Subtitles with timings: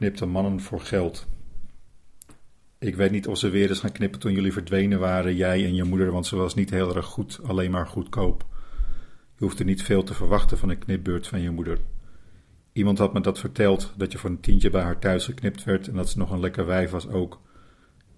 [0.00, 1.26] knipte mannen voor geld.
[2.78, 5.74] Ik weet niet of ze weer eens gaan knippen toen jullie verdwenen waren, jij en
[5.74, 8.46] je moeder, want ze was niet heel erg goed, alleen maar goedkoop.
[9.36, 11.78] Je hoefde niet veel te verwachten van een knipbeurt van je moeder.
[12.72, 15.88] Iemand had me dat verteld, dat je voor een tientje bij haar thuis geknipt werd
[15.88, 17.40] en dat ze nog een lekker wijf was ook.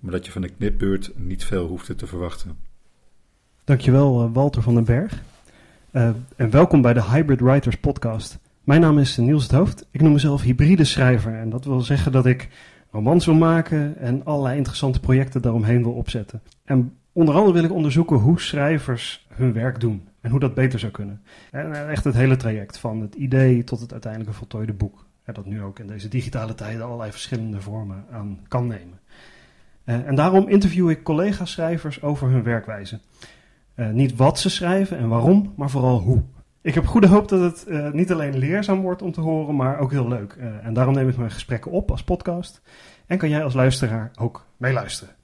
[0.01, 2.59] Maar dat je van de knipbeurt niet veel hoefde te verwachten.
[3.65, 5.23] Dankjewel, uh, Walter van den Berg.
[5.93, 8.39] Uh, en welkom bij de Hybrid Writers podcast.
[8.63, 9.87] Mijn naam is Niels het Hoofd.
[9.91, 11.35] Ik noem mezelf hybride schrijver.
[11.35, 12.49] En dat wil zeggen dat ik
[12.91, 16.43] romans wil maken en allerlei interessante projecten daaromheen wil opzetten.
[16.65, 20.79] En onder andere wil ik onderzoeken hoe schrijvers hun werk doen en hoe dat beter
[20.79, 21.23] zou kunnen.
[21.51, 25.07] En echt het hele traject van het idee tot het uiteindelijke voltooide boek.
[25.33, 29.01] Dat nu ook in deze digitale tijden allerlei verschillende vormen aan kan nemen.
[29.85, 33.01] Uh, en daarom interview ik collega-schrijvers over hun werkwijze.
[33.77, 36.23] Uh, niet wat ze schrijven en waarom, maar vooral hoe.
[36.63, 39.79] Ik heb goede hoop dat het uh, niet alleen leerzaam wordt om te horen, maar
[39.79, 40.37] ook heel leuk.
[40.39, 42.63] Uh, en daarom neem ik mijn gesprekken op als podcast.
[43.07, 45.15] En kan jij als luisteraar ook meeluisteren.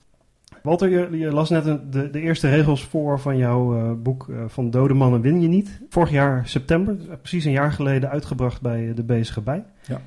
[0.62, 4.70] Walter, je, je las net de, de, eerste regels voor van jouw uh, boek Van
[4.70, 5.80] Dode Mannen Win Je Niet.
[5.88, 9.64] Vorig jaar september, precies een jaar geleden, uitgebracht bij De Bezige Bij.
[9.86, 10.00] Ja.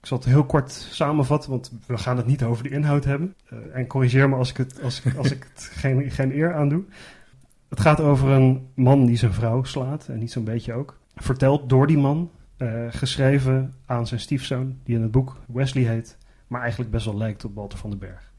[0.00, 3.34] Ik zal het heel kort samenvatten, want we gaan het niet over de inhoud hebben.
[3.72, 6.68] en corrigeer me als ik het, als ik, als ik het geen, geen eer aan
[6.68, 6.84] doe.
[7.68, 10.98] Het gaat over een man die zijn vrouw slaat, en niet zo'n beetje ook.
[11.14, 16.16] Verteld door die man, uh, geschreven aan zijn stiefzoon, die in het boek Wesley heet,
[16.46, 18.32] maar eigenlijk best wel lijkt op Walter van den Berg.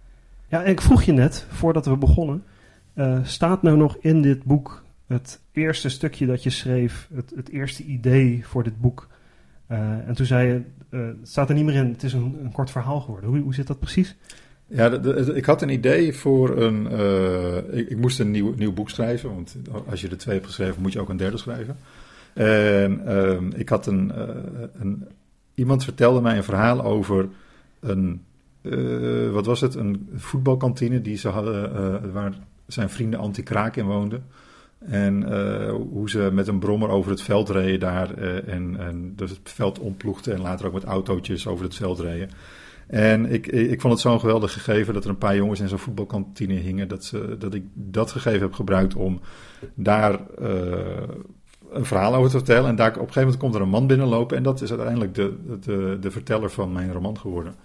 [0.47, 2.43] Ja, en ik vroeg je net, voordat we begonnen,
[2.93, 7.49] uh, staat nou nog in dit boek het eerste stukje dat je schreef, het, het
[7.49, 9.07] eerste idee voor dit boek?
[9.71, 10.61] Uh, en toen zei je,
[10.97, 13.29] het staat er niet meer in, het is een, een kort verhaal geworden.
[13.29, 14.15] Hoe, hoe zit dat precies?
[14.67, 14.91] Ja,
[15.33, 16.87] ik had een idee voor een.
[16.91, 19.55] Uh, ik, moest een nieuw, nieuw boek schrijven, want
[19.89, 21.77] als je er twee hebt geschreven, moet je ook een derde schrijven.
[22.33, 24.23] En uh, ik had een, uh,
[24.79, 25.07] een.
[25.53, 27.27] Iemand vertelde mij een verhaal over
[27.79, 28.21] een.
[29.31, 29.75] wat was het?
[29.75, 32.33] Een voetbalkantine die ze hadden, waar
[32.67, 34.23] zijn vrienden anti-kraak in woonden.
[34.79, 35.23] En
[35.91, 38.13] hoe ze met een brommer over het veld reden daar.
[38.47, 42.29] en, en dus het veld ontploegden en later ook met autootjes over het veld reden.
[42.87, 45.79] En ik, ik vond het zo'n geweldig gegeven dat er een paar jongens in zo'n
[45.79, 46.87] voetbalkantine hingen.
[46.87, 49.19] Dat, ze, dat ik dat gegeven heb gebruikt om
[49.73, 50.49] daar uh,
[51.71, 52.69] een verhaal over te vertellen.
[52.69, 54.37] En daar, op een gegeven moment komt er een man binnenlopen.
[54.37, 57.55] En dat is uiteindelijk de, de, de verteller van mijn roman geworden.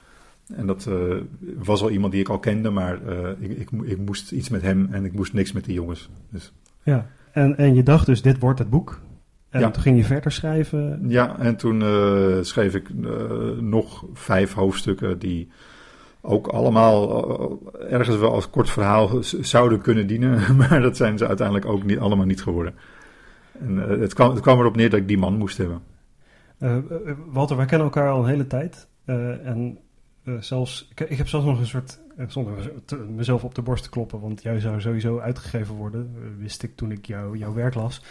[0.54, 1.16] En dat uh,
[1.58, 4.62] was al iemand die ik al kende, maar uh, ik, ik, ik, moest iets met
[4.62, 6.08] hem en ik moest niks met die jongens.
[6.30, 6.52] Dus.
[6.82, 9.00] Ja, en, en je dacht dus, dit wordt het boek.
[9.50, 9.70] En ja.
[9.70, 11.04] toen ging je verder schrijven?
[11.08, 13.10] Ja, en toen uh, schreef ik uh,
[13.60, 15.48] nog vijf hoofdstukken die
[16.20, 17.24] ook allemaal
[17.80, 20.40] uh, ergens wel als kort verhaal zouden kunnen dienen.
[20.56, 22.74] Maar dat zijn ze uiteindelijk ook niet, allemaal niet geworden.
[23.60, 25.82] En het, kwam, het kwam erop neer dat ik die man moest hebben.
[27.26, 28.88] Walter, wij kennen elkaar al een hele tijd.
[29.44, 29.78] en
[30.40, 32.72] zelfs, ik, ik, heb zelfs nog een soort, zonder
[33.08, 36.90] mezelf op de borst te kloppen, want jij zou sowieso uitgegeven worden, wist ik toen
[36.90, 38.02] ik jou, jouw werk las.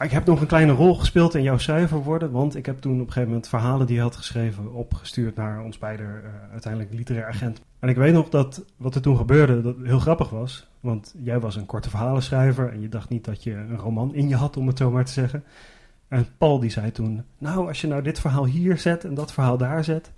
[0.00, 2.92] Ik heb nog een kleine rol gespeeld in jouw schrijver worden, want ik heb toen
[2.92, 6.94] op een gegeven moment verhalen die je had geschreven opgestuurd naar ons beide uh, uiteindelijk
[6.94, 7.60] literair agent.
[7.78, 11.40] En ik weet nog dat wat er toen gebeurde dat heel grappig was, want jij
[11.40, 14.56] was een korte verhalenschrijver en je dacht niet dat je een roman in je had,
[14.56, 15.44] om het zo maar te zeggen.
[16.08, 19.32] En Paul die zei toen, nou als je nou dit verhaal hier zet en dat
[19.32, 20.12] verhaal daar zet,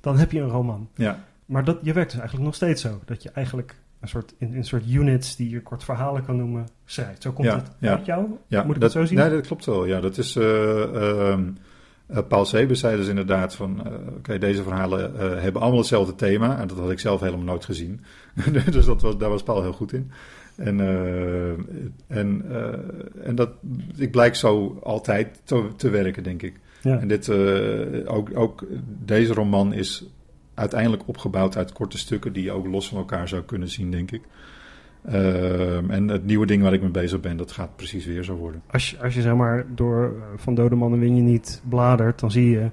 [0.00, 0.88] dan heb je een roman.
[0.94, 1.18] Ja.
[1.46, 4.54] Maar dat, je werkt dus eigenlijk nog steeds zo, dat je eigenlijk een soort, in,
[4.54, 7.22] een soort units die je kort verhalen kan noemen, schrijft.
[7.22, 7.96] Zo komt ja, het ja.
[7.96, 8.26] uit jou?
[8.46, 9.18] Ja, Moet ik dat, het zo zien?
[9.18, 9.84] Nee, dat klopt wel.
[9.84, 10.36] Ja, dat is...
[10.36, 10.44] Uh,
[10.94, 11.38] uh,
[12.28, 13.80] Paul Sebe zei dus inderdaad van...
[13.86, 16.58] Uh, oké, okay, deze verhalen hebben allemaal hetzelfde thema.
[16.58, 18.00] En dat had ik zelf helemaal nooit gezien.
[18.70, 20.10] dus dat was, daar was Paul heel goed in.
[20.56, 20.80] En,
[22.06, 22.44] en,
[23.22, 23.50] en dat,
[23.96, 26.60] ik blijk zo altijd te, te werken, denk ik.
[26.82, 26.98] Ja.
[26.98, 27.30] En dit,
[28.06, 28.66] ook, ook
[29.04, 30.04] deze roman is
[30.60, 34.10] uiteindelijk opgebouwd uit korte stukken die je ook los van elkaar zou kunnen zien, denk
[34.10, 34.22] ik.
[35.08, 38.34] Uh, en het nieuwe ding waar ik mee bezig ben, dat gaat precies weer zo
[38.34, 38.62] worden.
[38.70, 42.30] Als je, als je zeg maar door Van Dode Mannen Win je niet bladert, dan
[42.30, 42.70] zie je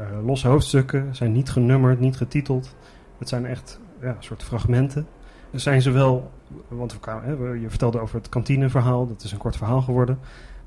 [0.00, 2.76] uh, losse hoofdstukken, zijn niet genummerd, niet getiteld.
[3.18, 5.06] Het zijn echt ja, soort fragmenten.
[5.50, 6.30] Er zijn ze wel,
[6.68, 6.98] want
[7.60, 10.18] je vertelde over het kantineverhaal, dat is een kort verhaal geworden.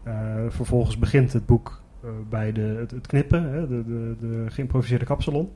[0.08, 0.14] Uh,
[0.50, 1.82] vervolgens begint het boek
[2.30, 5.50] bij de, het, het knippen, hè, de, de, de geïmproviseerde kapsalon.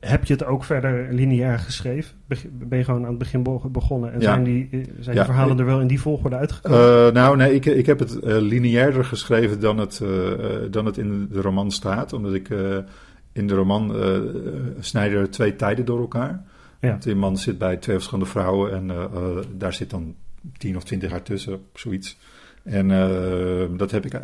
[0.00, 2.14] Heb je het ook verder lineair geschreven?
[2.50, 4.12] Ben je gewoon aan het begin begonnen?
[4.12, 4.24] En ja.
[4.24, 4.68] zijn, die,
[5.00, 7.06] zijn die verhalen er wel in die volgorde uitgekomen?
[7.06, 10.32] Uh, nou, nee, ik, ik heb het uh, lineairder geschreven dan het, uh,
[10.70, 12.12] dan het in de roman staat.
[12.12, 12.48] Omdat ik
[13.32, 13.94] in de roman
[14.80, 16.44] snijden er twee tijden door elkaar.
[16.80, 16.88] Ja.
[16.88, 19.10] Want die man zit bij twee verschillende vrouwen en
[19.56, 20.14] daar zit dan
[20.58, 22.18] tien of twintig jaar tussen, zoiets.
[22.62, 22.88] En
[23.76, 24.14] dat heb ik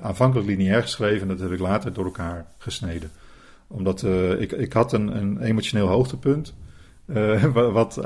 [0.00, 3.10] aanvankelijk lineair geschreven en dat heb ik later door elkaar gesneden
[3.74, 6.54] Omdat eh, ik, ik had een, een emotioneel hoogtepunt.
[7.06, 7.98] eh, wa- wat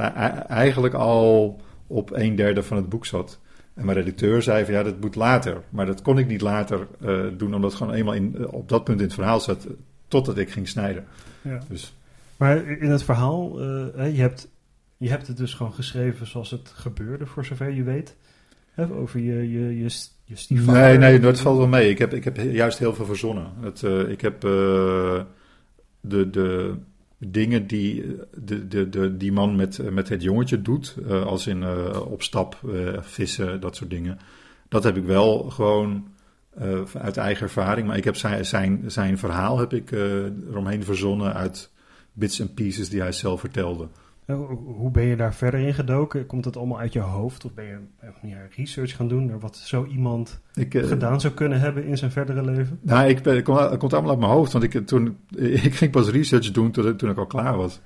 [0.49, 3.39] eigenlijk al op een derde van het boek zat.
[3.75, 5.63] En mijn redacteur zei van ja, dat moet later.
[5.71, 8.85] Maar dat kon ik niet later eh, doen, omdat het gewoon eenmaal in, op dat
[8.85, 9.67] punt in het verhaal zat.
[10.09, 11.05] Totdat ik ging snijden.
[11.43, 11.59] Ja.
[11.69, 11.95] Dus
[12.37, 14.49] Maar in het verhaal, je, hebt,
[14.97, 18.17] je hebt het dus gewoon geschreven zoals het gebeurde, voor zover je weet.
[18.73, 19.89] Hè, over je, je, je,
[20.25, 20.83] je stiefvader.
[20.83, 21.91] Nee, nee, dat valt wel mee.
[21.91, 23.47] Ik heb, ik heb juist heel veel verzonnen.
[23.61, 24.43] Het, ik heb
[26.09, 26.75] de, de
[27.19, 31.63] dingen die de, de, de, die man met, met het jongetje doet, eh, als in
[31.63, 34.19] eh, op stap, eh, vissen, dat soort dingen.
[34.69, 36.05] Dat heb ik wel gewoon
[36.59, 37.87] eh, uit eigen ervaring.
[37.87, 41.71] Maar ik heb zijn, zijn, zijn verhaal heb ik eh, eromheen verzonnen uit
[42.13, 43.89] bits en pieces die hij zelf vertelde.
[44.29, 46.27] Eh, Hoe ben je daar verder in gedoken?
[46.27, 47.45] Komt het allemaal uit je hoofd?
[47.45, 51.21] Of ben je eh, meer research gaan doen naar wat zo iemand Ik, eh, gedaan
[51.21, 52.79] zou kunnen hebben in zijn verdere leven?
[52.83, 54.53] Nou, ik ben, het komt, het komt allemaal uit mijn hoofd.
[54.53, 55.17] Want ik, toen,
[55.69, 57.81] ik ging pas research doen toen, toen ik al klaar was.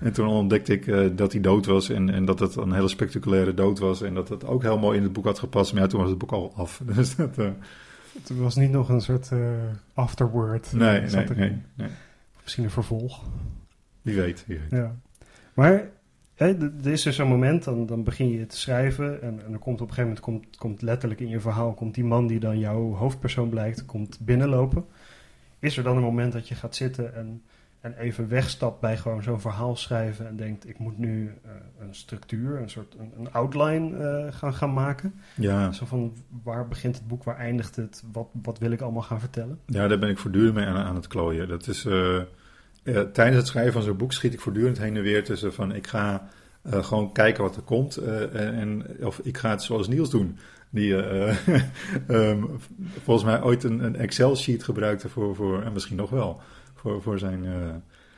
[0.00, 1.88] En toen ontdekte ik eh, dat hij dood was.
[1.90, 4.02] En, en dat het een hele spectaculaire dood was.
[4.02, 5.72] En dat het ook heel mooi in het boek had gepast.
[5.72, 6.80] Maar ja, toen was het boek al af.
[6.94, 7.48] Dus dat, eh,
[8.12, 9.38] Het was niet nog een soort eh,
[9.94, 10.72] afterword.
[10.72, 11.88] nee, Eh, nee, nee, nee.
[12.42, 13.22] Misschien een vervolg.
[14.02, 14.70] Wie weet, wie weet.
[14.70, 14.94] Ja.
[15.54, 15.90] Maar
[16.34, 16.46] hè,
[16.84, 19.22] er is dus zo'n moment, dan, dan begin je te schrijven.
[19.22, 21.94] En, en er komt op een gegeven moment, komt, komt letterlijk in je verhaal, komt
[21.94, 24.84] die man die dan jouw hoofdpersoon blijkt, komt binnenlopen.
[25.58, 27.42] Is er dan een moment dat je gaat zitten en,
[27.80, 31.94] en even wegstapt bij gewoon zo'n verhaal schrijven en denkt, ik moet nu eh, een
[31.94, 35.14] structuur, een soort een, een outline eh, gaan, gaan maken?
[35.34, 36.12] Ja, Zo van,
[36.42, 39.58] waar begint het boek, waar eindigt het, wat, wat wil ik allemaal gaan vertellen?
[39.66, 41.48] ja, daar ben ik voortdurend mee aan, aan het klooien.
[41.48, 42.20] Dat is, eh,
[42.84, 45.74] eh, tijdens het schrijven van zo'n boek schiet ik voortdurend heen en weer tussen van
[45.74, 46.28] ik ga
[46.62, 47.96] eh, gewoon kijken wat er komt.
[47.96, 50.38] eh, en, of ik ga het zoals Niels doen.
[50.70, 51.36] Die eh,
[52.08, 52.42] ehm,
[53.02, 56.40] volgens mij ooit een, een Excel-sheet gebruikte voor, voor, en misschien nog wel,
[56.74, 57.44] voor, voor zijn...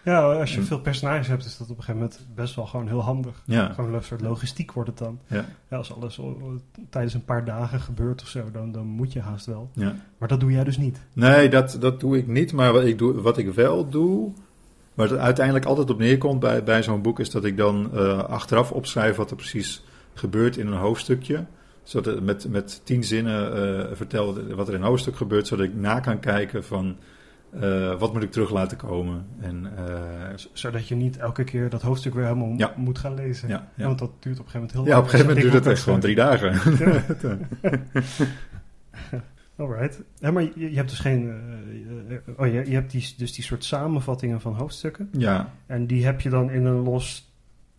[0.03, 2.67] Ja, als je En- veel personages hebt, is dat op een gegeven moment best wel
[2.67, 3.43] gewoon heel handig.
[3.45, 5.19] ja, Gewoon een soort logistiek wordt het dan.
[5.27, 6.21] ja, Ja, als alles
[6.91, 9.71] tijdens een paar dagen gebeurt of zo, dan, dan moet je haast wel.
[9.73, 9.95] ja.
[10.19, 10.99] Maar dat doe jij dus niet.
[11.13, 12.53] Nee, dat, dat doe ik niet.
[12.53, 14.33] Maar wat ik, doe, wat ik wel doe,
[14.97, 18.19] waar het uiteindelijk altijd op neerkomt bij, bij zo'n boek, is dat ik dan eh,
[18.19, 19.85] achteraf opschrijf wat er precies
[20.15, 21.45] gebeurt in een hoofdstukje.
[21.83, 23.57] Zodat ik met, met tien zinnen
[23.89, 26.97] eh, vertel wat er in een hoofdstuk gebeurt, zodat ik na kan kijken van
[27.61, 29.27] eh, wat moet ik terug laten komen.
[29.41, 29.73] En,
[30.53, 32.73] Zodat je niet elke keer dat hoofdstuk weer helemaal Ja.
[32.77, 33.49] moet gaan lezen.
[33.49, 33.87] ja, ja.
[33.87, 35.73] Want dat duurt op een gegeven moment heel ja, op een gegeven moment duurt het
[35.73, 36.53] echt gewoon drie dagen.
[39.57, 40.03] Alright.
[40.19, 41.29] Ja, maar je, je hebt dus geen...
[42.09, 45.09] eh, oh, je, je hebt die, dus die soort samenvattingen van hoofdstukken.
[45.13, 47.31] ja, En die heb je dan in een los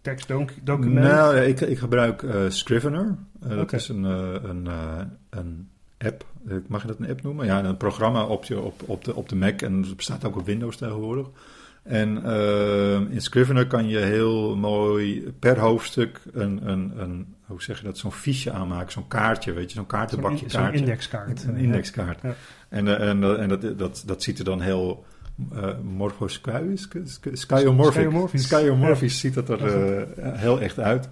[0.01, 0.93] tekstdocument.
[0.93, 3.15] Nou, ja, ik, ik gebruik eh, Scrivener.
[3.41, 4.67] Eh, dat is een, eh, een,
[5.29, 6.25] een app.
[6.67, 7.45] Mag je dat een app noemen?
[7.45, 9.61] Ja, een programma op, je, op, op, de, op de Mac.
[9.61, 11.27] En het bestaat ook op Windows tegenwoordig.
[11.87, 17.77] En eh, in Scrivener kan je heel mooi per hoofdstuk een, een, een hoe zeg
[17.77, 18.91] je dat, zo'n fiche aanmaken.
[18.91, 20.79] Zo'n kaartje, weet je, zo'n kaartenbakje in- zo'n kaartje.
[20.79, 21.43] indexkaart.
[21.43, 22.19] Een indexkaart.
[22.23, 22.35] Ja.
[22.69, 25.05] En, eh, en, eh, en dat, dat, dat ziet er dan heel
[25.53, 26.87] uh, morphoskyus,
[27.33, 29.19] skyomorphic, Skyomorphisch.
[29.19, 31.07] ziet dat er eh, heel echt uit.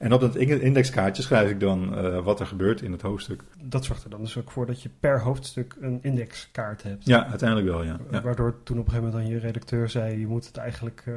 [0.00, 3.42] En op dat in- indexkaartje schrijf ik dan eh, wat er gebeurt in het hoofdstuk.
[3.62, 7.06] Dat zorgt er dan dus ook voor dat je per hoofdstuk een indexkaart hebt.
[7.06, 7.96] Ja, uiteindelijk wel, ja.
[8.10, 8.22] ja.
[8.22, 11.14] Waardoor toen op een gegeven moment dan je redacteur zei, je moet het eigenlijk eh,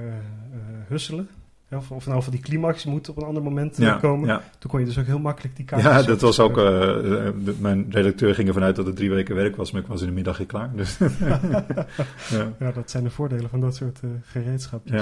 [0.88, 1.28] husselen.
[1.70, 4.28] Ja, Of, of nou van die climax moet op een ander moment Ja, komen.
[4.28, 4.42] ja.
[4.60, 5.82] Toen kon je dus ook heel makkelijk die kaart.
[5.84, 6.56] ja, dat was ook.
[6.56, 10.02] de- mijn redacteur ging ervan uit dat het drie weken werk was, maar ik was
[10.02, 10.70] in de middag klaar.
[10.76, 10.98] Dus,
[12.30, 12.52] ja.
[12.60, 15.02] ja, dat zijn de voordelen van dat soort eh gereedschapjes.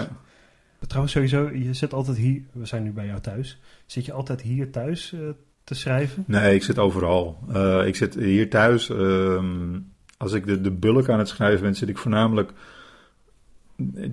[0.81, 3.59] Maar Trouwens, sowieso, je zit altijd hier, we zijn nu bij jou thuis.
[3.85, 5.19] Zit je altijd hier thuis eh,
[5.63, 6.23] te schrijven?
[6.27, 7.37] Nee, ik zit overal.
[7.53, 8.89] Eh, ik zit hier thuis.
[8.89, 9.79] ehm,
[10.17, 12.51] als ik de, de bulk aan het schrijven ben, zit ik voornamelijk,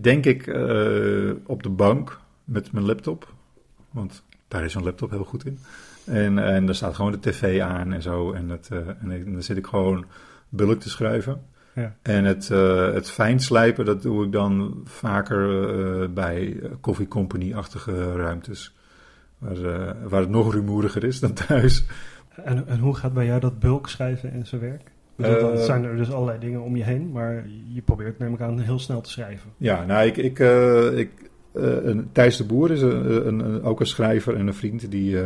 [0.01, 3.33] denk ik, eh, op de bank met mijn laptop.
[3.91, 5.59] Want daar is zo'n laptop heel goed in.
[6.05, 8.33] En, en daar staat gewoon de tv aan en zo.
[8.33, 10.05] En, eh, en, en dan zit ik gewoon
[10.49, 11.43] bulk te schrijven.
[11.81, 11.95] Ja.
[12.03, 15.69] En het, eh het fijn slijpen, dat doe ik dan vaker
[16.03, 18.77] eh, bij coffee company-achtige ruimtes.
[19.39, 21.85] Waar, eh, waar het nog rumoeriger is dan thuis.
[22.45, 24.91] En, en hoe gaat bij jou dat bulk schrijven in zijn werk?
[25.17, 28.41] Bedoel, Dan zijn er dus allerlei dingen om je heen, maar je probeert neem ik
[28.41, 29.51] aan heel snel te schrijven.
[29.57, 30.39] Ja, nou, ik, ik,
[30.99, 31.11] ik,
[32.13, 35.17] Thijs de Boer is een, een, een- ook een schrijver en een vriend die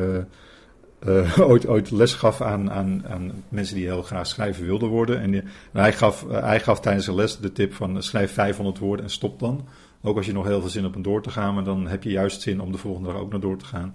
[1.06, 5.20] eh, ooit, ooit les gaf aan, aan, aan mensen die heel graag schrijver wilden worden.
[5.20, 5.42] En, die-
[5.72, 8.78] en hij, gaf, eh, hij gaf tijdens de les de tip van eh, schrijf 500
[8.78, 9.66] woorden en stop dan.
[10.02, 12.02] Ook als je nog heel veel zin hebt om door te gaan, maar dan heb
[12.02, 13.94] je juist zin om de volgende dag ook nog door te gaan.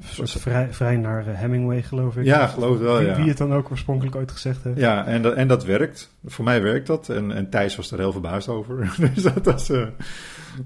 [0.00, 2.24] Vrij, vrij naar Hemingway, geloof ik.
[2.24, 3.16] Ja, geloof wel, wie, ja.
[3.16, 4.78] wie het dan ook oorspronkelijk ooit gezegd heeft.
[4.78, 6.14] Ja, en dat, en dat werkt.
[6.24, 7.08] Voor mij werkt dat.
[7.08, 8.94] En, en Thijs was er heel verbaasd over.
[9.14, 9.70] dus dat was...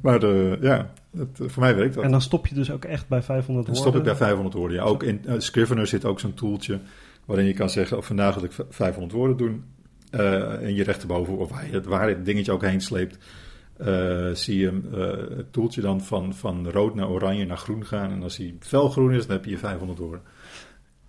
[0.01, 2.05] maar de, ja, het, voor mij werkt dat.
[2.05, 3.93] En dan stop je dus ook echt bij 500 Dan woorden.
[3.93, 4.77] stop ik bij 500 woorden.
[4.77, 6.79] Ja, ook in eh, Scrivener zit ook zo'n toeltje
[7.25, 9.65] waarin je kan zeggen: oh, vandaag wil ik v- 500 woorden doen.
[10.11, 13.19] Eh, en je rechterboven, of waar je, het- waar je het dingetje ook heen sleept,
[13.77, 18.11] eh, zie je eh, het toeltje dan van, van rood naar oranje naar groen gaan.
[18.11, 20.21] En als hij felgroen is, dan heb je je 500 woorden.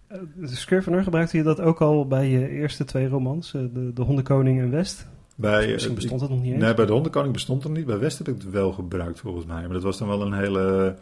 [0.07, 3.53] Eh, Scrivener, gebruikte je dat ook al bij je eerste twee romans?
[3.53, 5.07] eh, de, de Hondenkoning en West?
[5.39, 6.63] Bij, Misschien eh, bestond het nog niet eens.
[6.63, 7.85] Nee, bij de hondenkoning bestond het niet.
[7.85, 9.61] Bij West heb ik het wel gebruikt volgens mij.
[9.61, 10.95] Maar dat was dan wel een hele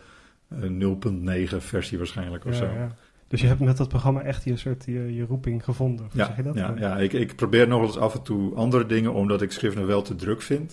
[0.50, 2.66] eh, 0.9 versie waarschijnlijk of Ja, zo.
[2.66, 2.96] ja.
[3.28, 6.36] Dus je hebt met dat programma echt je, soort, je, je roeping gevonden, Ja, zeg
[6.36, 6.56] je dat?
[6.56, 9.88] ja, ja ik, ik probeer nog eens af en toe andere dingen, omdat ik Scrivener
[9.88, 10.72] wel te druk vind.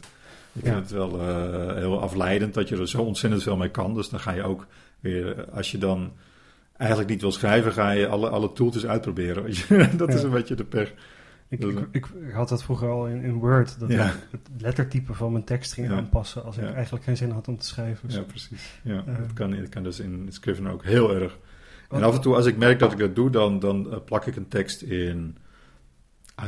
[0.53, 0.81] Ik vind Ja.
[0.81, 3.95] het wel eh, heel afleidend dat je er zo ontzettend veel mee kan.
[3.95, 4.67] Dus dan ga je ook
[5.01, 6.13] weer, eh, als je dan
[6.77, 9.45] eigenlijk niet wil schrijven, ga je alle, alle tooltjes uitproberen.
[9.97, 10.93] dat is een beetje de pech.
[11.53, 14.07] Ik, ik, ik had dat vroeger al in, in Word, dat Ja.
[14.07, 15.95] ik het lettertype van mijn tekst ging Ja.
[15.97, 16.73] aanpassen als ik Ja.
[16.73, 18.09] eigenlijk geen zin had om te schrijven.
[18.11, 18.81] Ja, precies.
[18.83, 19.17] Ja, Eh.
[19.19, 21.39] dat, kan, dat kan dus in Scrivener ook heel erg.
[21.91, 24.27] En af en toe, als ik merk dat ik dat doe, dan, dan eh, plak
[24.27, 25.37] ik een tekst in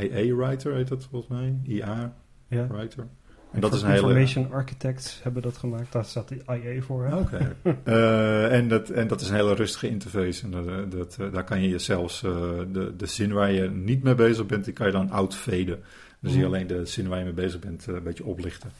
[0.01, 1.61] IA Writer, heet dat volgens mij.
[1.65, 2.15] IA.
[2.49, 3.07] Writer.
[3.55, 4.01] En dat is een hele...
[4.01, 7.09] Information Architects hebben dat gemaakt, daar staat die IA voor.
[7.13, 7.55] Oké.
[7.85, 10.45] Eh, en, dat, en dat is een hele rustige interface.
[10.45, 12.31] En dat, dat, eh, daar kan je zelfs eh,
[12.73, 15.79] de, de zin waar je niet mee bezig bent, die kan je dan outfaden.
[16.21, 16.47] Zie je Mhm.
[16.47, 18.71] alleen de zin waar je mee bezig bent eh, een beetje oplichten.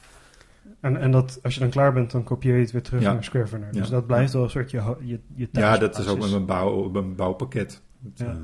[0.81, 3.13] En, en dat, als je dan klaar bent, dan kopieer je het weer terug Ja.
[3.13, 3.73] naar Scrivener.
[3.73, 3.93] Dus Ja.
[3.95, 7.15] dat blijft wel een soort je, je, je Ja, dat is ook mijn, bouw, mijn
[7.15, 7.81] bouwpakket.
[8.01, 8.33] Dat, Ja.
[8.33, 8.37] eh,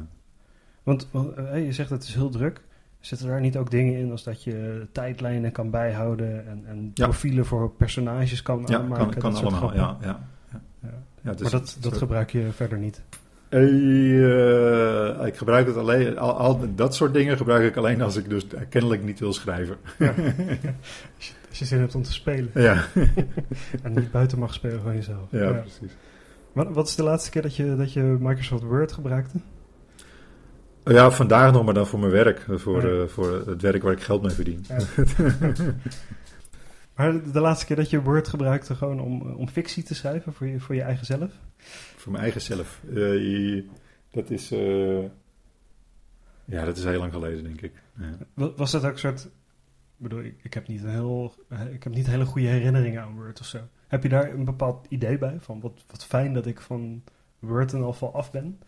[0.82, 2.60] Want, want, eh, je zegt het is heel druk.
[3.00, 7.04] Zitten daar niet ook dingen in als dat je tijdlijnen kan bijhouden en, en Ja.
[7.04, 9.07] profielen voor personages kan ja, aanmaken?
[9.11, 9.75] kan, kan dat allemaal.
[9.75, 10.21] Ja, ja.
[10.52, 10.88] Ja.
[11.23, 13.02] Ja, dus maar dat, dat gebruik je verder niet.
[13.49, 18.28] Eh, ik gebruik het alleen, al, al dat soort dingen gebruik ik alleen als ik
[18.28, 19.76] dus kennelijk niet wil schrijven.
[21.16, 22.85] Als je, als je zin hebt om te spelen Ja,
[23.83, 25.26] en niet buiten mag spelen van jezelf.
[25.30, 25.92] ja, precies.
[26.52, 29.38] Wat, wat is de laatste keer dat je, dat je Microsoft Word gebruikte?
[30.84, 32.46] Ja, vandaag nog, maar dan voor mijn werk.
[32.49, 33.02] Voor, Ja.
[33.02, 34.64] eh, voor het werk waar ik geld mee verdien.
[34.68, 34.78] Ja.
[36.94, 40.46] Maar de, laatste keer dat je Word gebruikte gewoon om, om fictie te schrijven voor
[40.46, 41.30] je, voor je eigen zelf?
[41.96, 42.80] Voor mijn eigen zelf.
[42.94, 43.62] Eh,
[44.10, 44.50] dat is...
[44.50, 45.02] eh,
[46.44, 47.72] ja, dat is heel lang geleden, denk ik.
[47.99, 48.10] Ja.
[48.34, 49.25] Wa- Was dat ook een soort...
[49.25, 49.30] Ik
[49.96, 51.34] bedoel, ik, ik heb niet een heel...
[51.49, 53.58] eh, Ik heb niet hele goede herinneringen aan Word of zo.
[53.88, 55.37] Heb je daar een bepaald idee bij?
[55.40, 57.02] Van wat, wat fijn dat ik van
[57.38, 58.60] Word in afval af ben?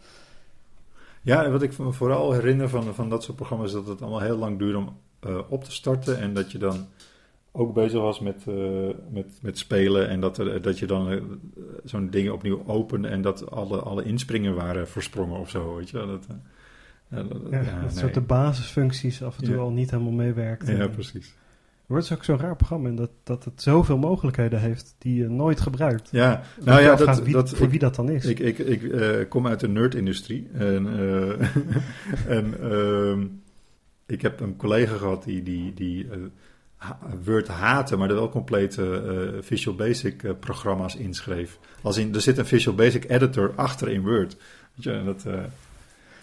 [1.23, 3.67] Ja, en wat ik me vooral herinner van, van dat soort programma's...
[3.69, 6.19] is dat het allemaal heel lang duurde om eh, op te starten.
[6.19, 6.87] En dat je dan
[7.53, 10.09] ook bezig was met, eh, met, met spelen.
[10.09, 11.21] En dat, er, dat je dan eh,
[11.85, 13.09] zo'n dingen opnieuw opende...
[13.09, 15.97] en dat alle, alle inspringen waren versprongen of zo, weet je.
[16.07, 16.27] Dat,
[17.11, 17.99] ja, dat- Ja, ja, dat nee.
[17.99, 19.61] soort de basisfuncties af en toe Ja.
[19.61, 20.77] al niet helemaal meewerkten.
[20.77, 21.35] Ja, precies.
[21.93, 25.29] Word is ook zo'n raar programma in dat, dat het zoveel mogelijkheden heeft die je
[25.29, 26.09] nooit gebruikt.
[26.13, 28.25] Ja, nou ja, dat, wie, dat, voor ik, wie dat dan is.
[28.25, 30.49] ik, ik, ik eh, kom uit de nerdindustrie.
[30.53, 31.47] En, eh,
[32.39, 33.27] en ehm,
[34.07, 36.91] ik heb een collega gehad die, die, die eh,
[37.25, 41.59] Word haatte, maar er wel complete Visual Basic programma's inschreef.
[41.83, 44.37] Als in, er zit een Visual Basic editor achter in Word.
[44.75, 45.25] Weet je, en dat,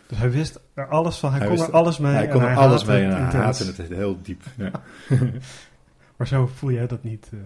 [0.09, 1.31] dus hij wist er alles van.
[1.31, 2.13] Hij, Hij kon er alles mee.
[2.13, 3.45] hij kon er alles mee het en hij
[3.77, 4.43] het heel diep.
[4.57, 4.71] Ja.
[6.15, 7.29] Maar zo voel jij dat niet.
[7.33, 7.39] eh.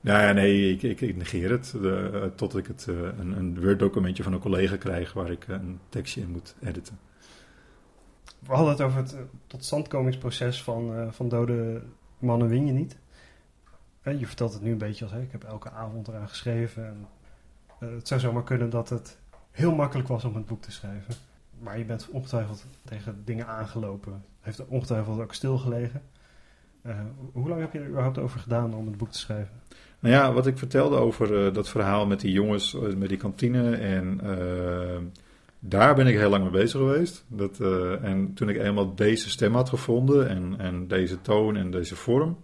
[0.00, 1.74] Nou ja, nee, ik, ik, ik negeer het.
[1.84, 5.78] Eh, tot ik het, eh, een, een Word-documentje van een collega krijg waar ik een
[5.88, 6.98] tekstje in moet editen.
[8.38, 11.82] We hadden het over het totstandkomingsproces van, van dode
[12.18, 12.96] mannen win je niet.
[14.02, 16.86] Je vertelt het nu een beetje als hè, ik heb elke avond eraan geschreven.
[16.86, 17.06] En,
[17.88, 19.18] het zou zomaar kunnen dat het
[19.50, 21.14] heel makkelijk was om het boek te schrijven.
[21.60, 24.24] Maar je bent ongetwijfeld tegen dingen aangelopen.
[24.40, 26.02] Heeft ongetwijfeld ook stilgelegen.
[26.82, 27.00] Eh,
[27.32, 29.54] hoe lang heb je er überhaupt over gedaan om het boek te schrijven?
[29.98, 33.18] Nou ja, wat ik vertelde over eh, dat verhaal met die jongens, eh, met die
[33.18, 33.76] kantine.
[33.76, 34.20] En
[35.60, 37.24] daar ben ik heel lang mee bezig geweest.
[37.28, 37.60] Dat,
[38.02, 42.38] en toen ik eenmaal deze stem had gevonden en, en deze toon en deze vorm.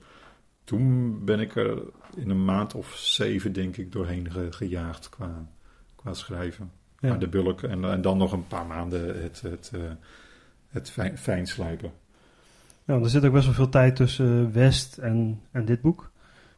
[0.65, 1.83] Toen ben ik er
[2.17, 5.09] in een maand of zeven, denk ik, doorheen ge- gejaagd
[5.97, 6.71] qua schrijven.
[7.05, 7.11] Ja.
[7.11, 9.81] Maar de bulk en, en dan nog een paar maanden het, het, eh,
[10.69, 11.91] het fijn, fijn slijpen.
[12.85, 16.11] Ja, er zit ook best wel veel tijd tussen West en, en dit boek.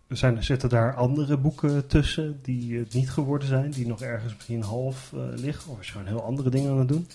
[0.07, 4.35] Er zijn, zitten daar andere boeken tussen die het niet geworden zijn, die nog ergens
[4.35, 5.71] misschien half eh, liggen?
[5.73, 7.07] Of is gewoon heel andere dingen aan het doen?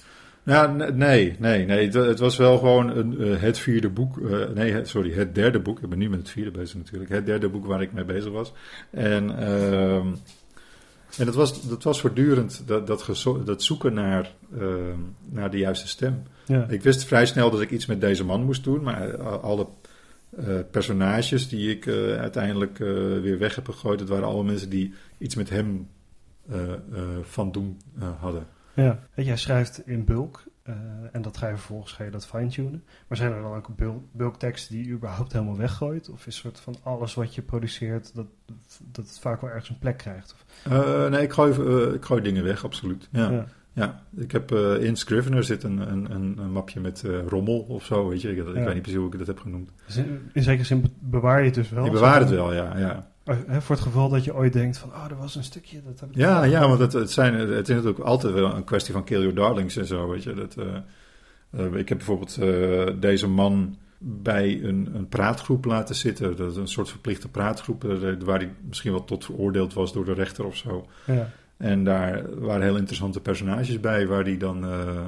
[0.44, 1.86] Ja, nee, nee, nee.
[1.86, 4.22] Het, het was wel gewoon een, eh, het vierde boek.
[4.54, 5.80] nee, het- sorry, het derde boek.
[5.80, 7.12] Ik ben nu met het vierde bezig natuurlijk.
[7.12, 8.54] Het derde boek waar ik mee bezig was.
[8.90, 10.08] En ehm,
[11.18, 14.68] En dat was, dat was voortdurend dat, dat, zoeken naar, eh,
[15.30, 16.24] naar de juiste stem.
[16.46, 16.68] Ja.
[16.70, 19.68] Ik wist vrij snel dat ik iets met deze man moest doen, maar eh, alle
[20.38, 22.78] eh, personages die ik eh, uiteindelijk
[23.22, 25.88] weer weg heb gegooid, dat waren alle mensen die iets met hem
[27.22, 27.78] van doen
[28.20, 28.48] hadden.
[28.74, 29.08] Ja.
[29.14, 30.44] En jij schrijft in bulk.
[30.72, 32.84] Eh, en dat ga je vervolgens ga je dat fine-tunen.
[33.08, 36.10] Maar zijn er dan ook bulk, bulkteksten die je überhaupt helemaal weggooit?
[36.10, 38.26] Of is soort van alles wat je produceert, dat,
[38.92, 40.34] dat het vaak wel ergens een plek krijgt?
[40.34, 43.08] Of, Eh, nee, ik gooi, eh, ik gooi dingen weg, absoluut.
[43.12, 43.30] Ja.
[43.30, 43.46] ja.
[43.74, 48.08] Ja, ik heb in Scrivener zit een, een, een, een mapje met rommel of zo,
[48.10, 48.30] weet je.
[48.32, 48.52] Ik, ik Ja.
[48.64, 49.72] weet niet precies hoe ik dat heb genoemd.
[49.86, 51.86] Dus in, in zekere zin be- bewaar je het dus wel.
[51.86, 52.78] ik bewaar het wel, ja.
[52.78, 53.11] Ja,
[53.60, 56.10] voor het geval dat je ooit denkt van, oh, er was een stukje, dat heb
[56.10, 56.16] ik...
[56.16, 59.20] ja, ja want het, het, zijn, het is natuurlijk altijd wel een kwestie van kill
[59.20, 60.34] your darlings en zo, weet je.
[60.34, 60.76] Dat, eh,
[61.50, 66.36] eh, ik heb bijvoorbeeld eh, deze man bij een, een praatgroep laten zitten.
[66.36, 70.06] Dat is een soort verplichte praatgroep, eh, waar hij misschien wel tot veroordeeld was door
[70.06, 70.88] de rechter of zo.
[71.06, 71.30] Ja.
[71.58, 75.08] En daar waren heel interessante personages bij, waar die dan eh,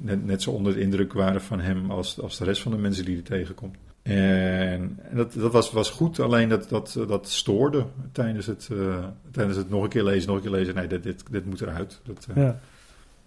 [0.00, 2.78] net, net zo onder de indruk waren van hem als, als de rest van de
[2.78, 3.76] mensen die hij tegenkomt.
[4.14, 9.56] En dat, dat was, was goed, alleen dat, dat, dat stoorde tijdens het, eh, tijdens
[9.56, 10.74] het nog een keer lezen, nog een keer lezen.
[10.74, 12.00] Nee, dit, dit, dit moet eruit.
[12.04, 12.58] Dat, eh, Ja.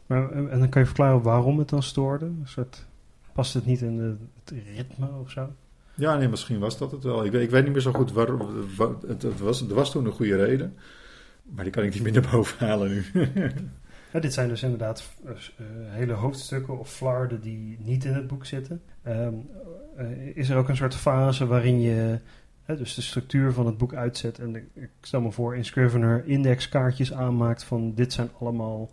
[0.06, 2.26] Maar, en dan kan je verklaren waarom het dan stoorde?
[2.26, 2.86] Een soort,
[3.34, 5.50] past het niet in de, het ritme of zo?
[5.96, 7.26] Ja, nee, misschien was dat het wel.
[7.26, 8.38] Ik weet, ik weet niet meer zo goed waarom.
[8.78, 10.76] wa- het, het was, er was toen een goede reden.
[11.44, 13.04] Maar die kan ik niet meer naar boven halen nu.
[14.14, 15.34] Ja, dit zijn dus inderdaad eh,
[15.90, 18.82] hele hoofdstukken of flarden die niet in het boek zitten.
[19.04, 19.34] Ehm, eh,
[20.34, 22.20] is er ook een soort fase waarin je
[22.64, 25.66] hè, dus de structuur van het boek uitzet en de- ik stel me voor in
[25.66, 28.90] Scrivener indexkaartjes aanmaakt van dit zijn allemaal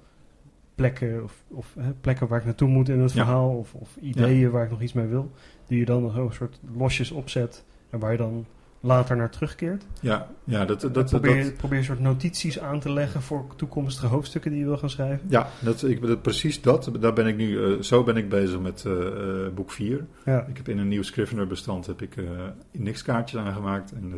[0.74, 3.24] plekken of, of hè, plekken waar ik naartoe moet in het Ja.
[3.24, 5.30] verhaal of, of ideeën waar ik nog iets mee wil,
[5.66, 8.46] die je dan een soort losjes opzet en waar je dan
[8.80, 9.84] later naar terugkeert.
[10.00, 14.06] ja, ja, dat, dat, dat, probeer, probeer een soort notities aan te leggen voor toekomstige
[14.06, 15.26] hoofdstukken die je wil gaan schrijven.
[15.28, 16.90] Ja, dat, ik, dat, precies dat.
[17.00, 20.06] Daar ben ik nu, eh, zo ben ik bezig met eh, eh, boek 4.
[20.24, 20.46] Ja.
[20.46, 22.14] Ik heb in een nieuw Scrivener bestand heb ik,
[22.70, 23.92] indexkaartjes aangemaakt.
[23.92, 24.14] En,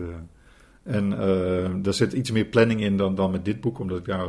[0.83, 4.27] en daar zit iets meer planning in dan, dan met dit boek, omdat ik daar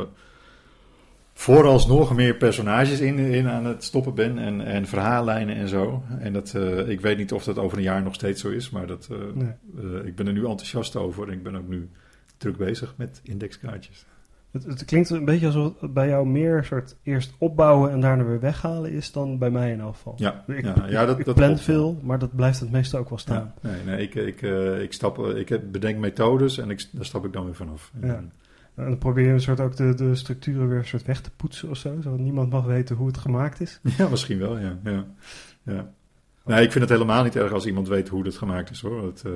[1.39, 6.03] vooralsnog meer personages in, in aan het stoppen ben en, en verhaallijnen en zo.
[6.19, 8.69] En dat, eh, ik weet niet of dat over een jaar nog steeds zo is,
[8.69, 9.51] maar dat, eh, Nee.
[9.77, 11.27] eh, ik ben er nu enthousiast over.
[11.27, 11.89] En ik ben ook nu
[12.37, 14.05] druk bezig met indexkaartjes.
[14.51, 18.23] Het, het klinkt een beetje alsof het bij jou meer soort eerst opbouwen en daarna
[18.23, 20.13] weer weghalen is dan bij mij in elk geval.
[20.17, 23.09] Ja, Ik, ja, ja, dat, ik dat plan veel, maar dat blijft het meestal ook
[23.09, 23.53] wel staan.
[23.61, 24.41] Ja, nee, nee, ik, ik,
[24.81, 27.91] ik, stap, ik heb, bedenk methodes en ik, daar stap ik dan weer vanaf.
[28.01, 28.07] Ja.
[28.15, 28.31] En-
[28.79, 31.31] En dan probeer je een soort ook de, de structuren weer een soort weg te
[31.35, 33.79] poetsen of zo, zodat niemand mag weten hoe het gemaakt is.
[33.97, 34.79] ja, misschien wel, ja.
[34.83, 35.05] ja,
[35.63, 35.91] ja.
[36.45, 39.05] Nee, ik vind het helemaal niet erg als iemand weet hoe het gemaakt is, hoor.
[39.05, 39.31] Het, eh,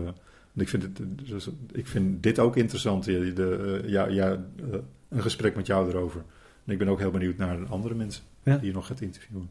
[0.54, 4.80] ik, vind het, dus, ik vind dit ook interessant, ja, de, eh, ja, ja, eh,
[5.10, 6.24] een gesprek met jou erover.
[6.66, 8.58] En ik ben ook heel benieuwd naar andere mensen Ja.
[8.58, 9.50] die je nog gaat interviewen.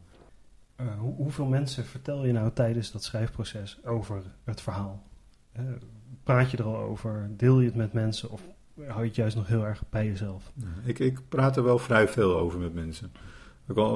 [0.75, 5.03] Eh, hoe, hoeveel mensen vertel je nou tijdens dat schrijfproces over het verhaal?
[6.23, 7.29] Praat je er al over?
[7.37, 8.29] Deel je het met mensen?
[8.31, 8.41] Of
[8.87, 10.51] hou je het juist nog heel erg bij jezelf?
[10.83, 13.11] Ik, ik praat er wel vrij veel over met mensen.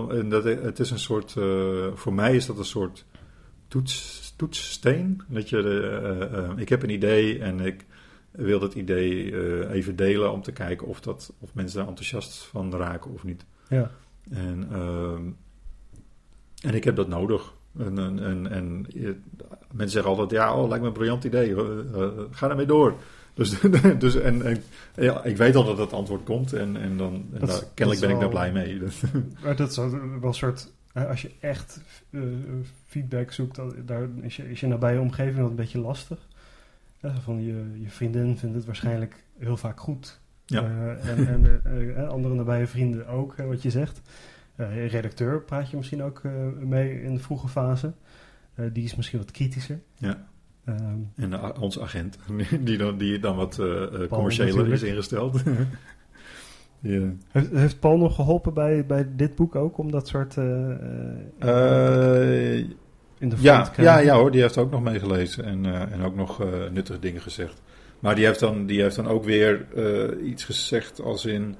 [0.10, 3.06] En dat, het is een soort, eh, voor mij is dat een soort
[3.68, 5.22] toets, toetssteen.
[5.28, 7.86] Dat je, eh, eh, ik heb een idee en ik
[8.32, 12.74] wil dat idee even delen om te kijken of, dat, of mensen daar enthousiast van
[12.74, 13.46] raken of niet.
[13.70, 13.92] Ja.
[14.30, 15.24] En, ehm,
[16.62, 17.54] en ik heb dat nodig.
[17.78, 19.20] En, en, en, en je-
[19.72, 21.56] mensen zeggen altijd, ja, oh, lijkt me een briljant idee.
[22.32, 22.96] Ga ermee door.
[23.38, 23.60] Dus,
[24.00, 24.64] dus en, en
[24.96, 27.72] ja, ik weet al dat het antwoord komt en, en dan en Dat daar- dat
[27.74, 28.80] kennelijk ben ik daar wel- blij mee.
[28.80, 29.02] Dus,
[29.44, 32.22] Maar dat is wel een soort, als je echt eh,
[32.86, 36.28] feedback zoekt, dan, daar is je, is je nabije omgeving dat een beetje lastig.
[37.24, 40.20] Van je, je vriendin vindt het waarschijnlijk heel vaak goed.
[40.46, 40.62] Ja.
[40.64, 41.62] Eh, en en
[41.96, 44.02] eh, andere nabije vrienden ook, wat je zegt.
[44.88, 46.22] Redacteur praat je misschien ook
[46.60, 47.94] mee in de vroege fase.
[48.72, 49.80] Die is misschien wat kritischer.
[49.98, 50.28] Ja.
[50.68, 52.18] Ehm, en de- onze agent,
[52.60, 55.42] die dan, die dan wat eh, eh, commerciëler is ingesteld.
[56.80, 57.02] ja.
[57.32, 62.58] heeft, heeft Paul nog geholpen bij, bij dit boek ook, om dat soort eh, eh,
[62.58, 62.58] Eh,
[63.20, 66.16] in de Ja, ja, ja hoor, die heeft ook nog meegelezen en, eh, en ook
[66.16, 67.62] nog eh, nuttige dingen gezegd.
[68.00, 71.56] Maar die heeft dan, die heeft dan ook weer eh, iets gezegd als in...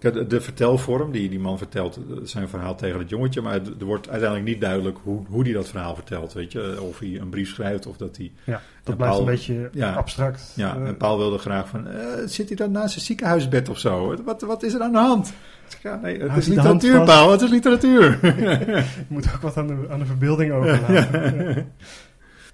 [0.00, 3.40] De, de vertelvorm, die die man vertelt eh, zijn verhaal tegen het jongetje...
[3.40, 6.82] maar het, er wordt uiteindelijk niet duidelijk hoe, hoe hij dat verhaal vertelt, weet je.
[6.82, 8.32] Of hij een brief schrijft of dat hij...
[8.44, 9.92] Ja, dat blijft Paul- een beetje ja.
[9.92, 10.52] abstract.
[10.56, 11.86] Ja, Eh, en Paul wilde graag van...
[11.88, 14.16] eh, zit hij dan naast zijn ziekenhuisbed of zo?
[14.24, 15.32] Wat, wat is er aan de hand?
[15.82, 17.04] Ja, nee, het is die literatuur.
[17.04, 18.18] Paul, het is literatuur.
[18.22, 21.66] je moet ook wat aan de, aan de verbeelding overlaten.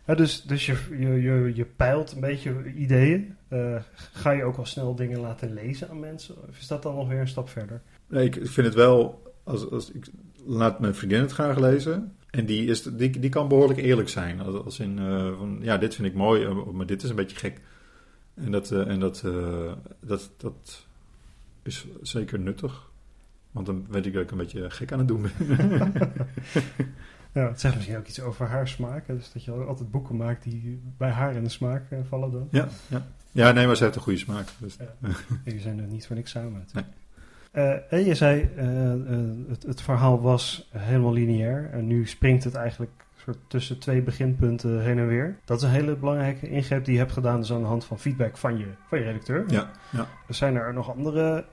[0.07, 0.15] Ja.
[0.15, 3.37] Dus dus je, je, je, je peilt een beetje ideeën.
[3.51, 3.77] Uh,
[4.13, 6.49] ga je ook al snel dingen laten lezen aan mensen?
[6.49, 7.83] Of is dat dan nog weer een stap verder?
[8.09, 9.23] Nee, ik vind het wel...
[9.45, 10.07] Als, als, ik
[10.45, 12.17] laat mijn vriendin het graag lezen.
[12.31, 14.41] En die, is, die, die kan behoorlijk eerlijk zijn.
[14.41, 17.37] Als, als in, uh, van, ja, dit vind ik mooi, maar dit is een beetje
[17.37, 17.61] gek.
[18.35, 19.25] En dat, uh, en dat,
[20.01, 20.87] dat, dat
[21.63, 22.91] is zeker nuttig.
[23.51, 25.93] Want dan weet ik dat ik een beetje gek aan het doen ben.
[27.43, 29.07] ja, het zegt misschien ook iets over haar smaak.
[29.07, 32.49] Dus dat je altijd boeken maakt die bij haar in de smaak uh, vallen dan.
[32.51, 33.07] Ja, ja.
[33.33, 34.49] ja, nee, maar ze heeft een goede smaak.
[34.59, 34.77] Dus.
[35.01, 35.09] Ja.
[35.45, 36.67] Jullie zijn er niet voor niks samen.
[36.73, 36.85] Nee.
[37.53, 41.71] Uh, en je zei, uh, het, het, verhaal was helemaal lineair.
[41.73, 45.39] En nu springt het eigenlijk soort tussen twee beginpunten heen en weer.
[45.45, 47.99] Dat is een hele belangrijke ingreep die je hebt gedaan, dus aan de hand van
[47.99, 49.45] feedback van je, van je redacteur.
[49.47, 50.07] Ja, ja.
[50.29, 51.45] Zijn er nog andere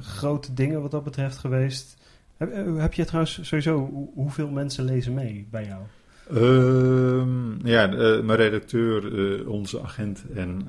[0.00, 1.96] grote dingen wat dat betreft geweest?
[2.36, 5.82] Heb, uh, heb je trouwens sowieso, hoeveel mensen lezen mee bij jou?
[6.34, 7.86] Um, ja,
[8.22, 10.66] mijn redacteur, onze agent en,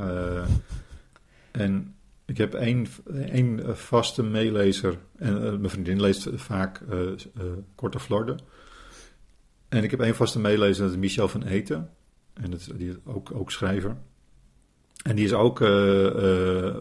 [1.52, 2.88] en ik heb één,
[3.32, 4.98] één vaste meelezer.
[5.16, 6.82] En mijn vriendin leest vaak
[7.76, 8.40] Korte Florde.
[9.70, 11.90] En ik heb één vaste meelezer, dat is Michel van Eten.
[12.34, 13.98] En dat, die is ook, ook schrijver.
[15.04, 15.58] En die is ook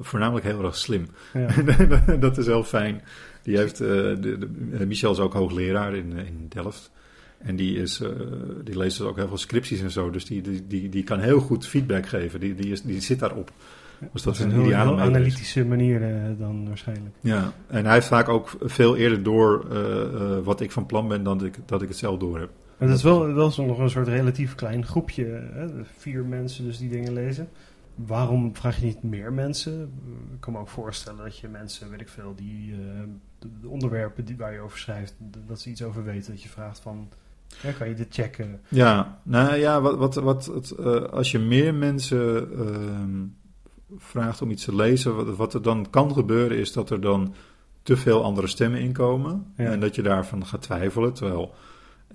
[0.01, 1.07] voornamelijk heel erg slim.
[1.33, 2.17] Ja.
[2.27, 3.03] dat is heel fijn.
[3.47, 6.91] Die heeft, uh, de, de, Michel is ook hoogleraar in, in Delft.
[7.39, 8.03] En die, is,
[8.65, 10.11] die leest dus ook heel veel scripties en zo.
[10.11, 12.41] Dus die, die, die, die kan heel goed feedback geven.
[12.41, 13.53] Die, die, is, die zit daarop.
[14.13, 16.01] Dus dat, is een, een heel, analytische manier
[16.39, 17.15] dan waarschijnlijk.
[17.21, 19.67] Ja, en hij heeft vaak ook veel eerder door
[20.45, 22.51] wat ik van plan ben dan dat ik, dat ik het zelf door heb.
[22.79, 25.25] Maar dat is wel, wel zo nog een soort relatief klein groepje.
[25.53, 25.67] Hè?
[25.97, 27.49] Vier mensen dus die dingen lezen.
[27.97, 29.83] Waarom vraag je niet meer mensen?
[30.33, 32.79] Ik kan me ook voorstellen dat je mensen, weet ik veel, die uh,
[33.39, 35.15] de, onderwerpen die, waar je over schrijft,
[35.47, 36.33] dat ze iets over weten.
[36.33, 37.09] Dat je vraagt van,
[37.63, 38.61] ja, kan je dit checken?
[38.69, 44.51] Ja, nou ja, wat, wat, wat, het, uh, als je meer mensen uh, vraagt om
[44.51, 47.35] iets te lezen, wat, wat, er dan kan gebeuren is dat er dan
[47.83, 49.53] te veel andere stemmen inkomen.
[49.57, 49.71] Ja.
[49.71, 51.13] En dat je daarvan gaat twijfelen.
[51.13, 51.55] Terwijl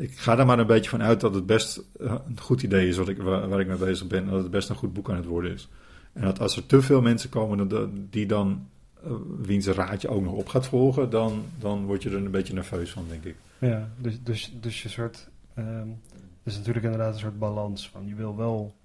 [0.02, 2.88] ik ga er maar een beetje van uit dat het best eh, een goed idee
[2.88, 4.30] is wat ik, waar, ik mee bezig ben.
[4.30, 5.70] Dat het best een goed boek aan het worden is.
[6.14, 7.70] En dat als er te veel mensen komen
[8.10, 8.68] die dan,
[9.06, 9.12] uh,
[9.42, 12.92] wiens raadje ook nog op gaat volgen, dan, dan word je er een beetje nerveus
[12.92, 13.36] van, denk ik.
[13.58, 15.30] Ja, dus, dus, dus je soort.
[15.58, 16.02] Um,
[16.44, 18.76] is natuurlijk inderdaad een soort balans van je wil wel.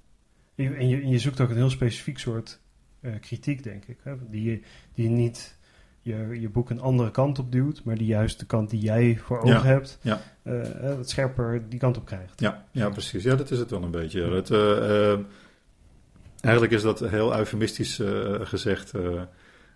[0.54, 2.60] en, je, en je zoekt ook een heel specifiek soort
[3.00, 3.98] uh, kritiek, denk ik.
[4.02, 4.62] Hè, die,
[4.94, 5.55] die niet
[6.06, 9.18] je, je boek een andere kant op duwt, maar die juist de kant die jij
[9.22, 10.22] voor ogen hebt, ja.
[10.42, 12.40] Uh, het scherper die kant op krijgt.
[12.40, 13.22] Ja, ja, precies.
[13.22, 14.22] Ja, dat is het wel een beetje.
[14.22, 15.18] Het, uh, uh,
[16.40, 18.00] eigenlijk is dat heel eufemistisch
[18.40, 18.92] gezegd.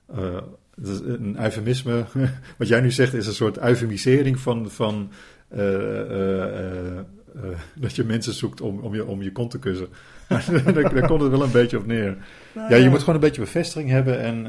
[0.07, 2.05] een eufemisme,
[2.59, 5.11] wat jij nu zegt, is een soort eufemisering van, van
[7.75, 9.89] dat je mensen zoekt om, om, je, om je kont te kussen.
[10.29, 12.17] daar, daar komt het wel een beetje op neer.
[12.55, 14.47] Nou, ja, je moet gewoon een beetje bevestiging hebben en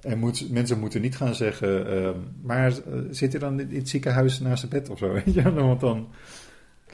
[0.00, 2.10] en moet, mensen moeten niet gaan zeggen, uh,
[2.42, 5.20] maar uh, zit hij dan in het ziekenhuis naast het bed of zo?
[5.24, 6.08] ja, want dan.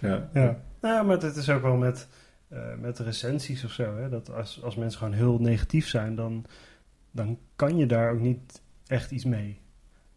[0.00, 0.28] Ja.
[0.32, 0.60] ja.
[0.80, 2.08] Nou, maar het is ook wel met,
[2.52, 3.96] uh, met recensies of zo.
[3.96, 6.44] Hè, dat als, als mensen gewoon heel negatief zijn, dan,
[7.10, 9.60] dan kan je daar ook niet echt iets mee.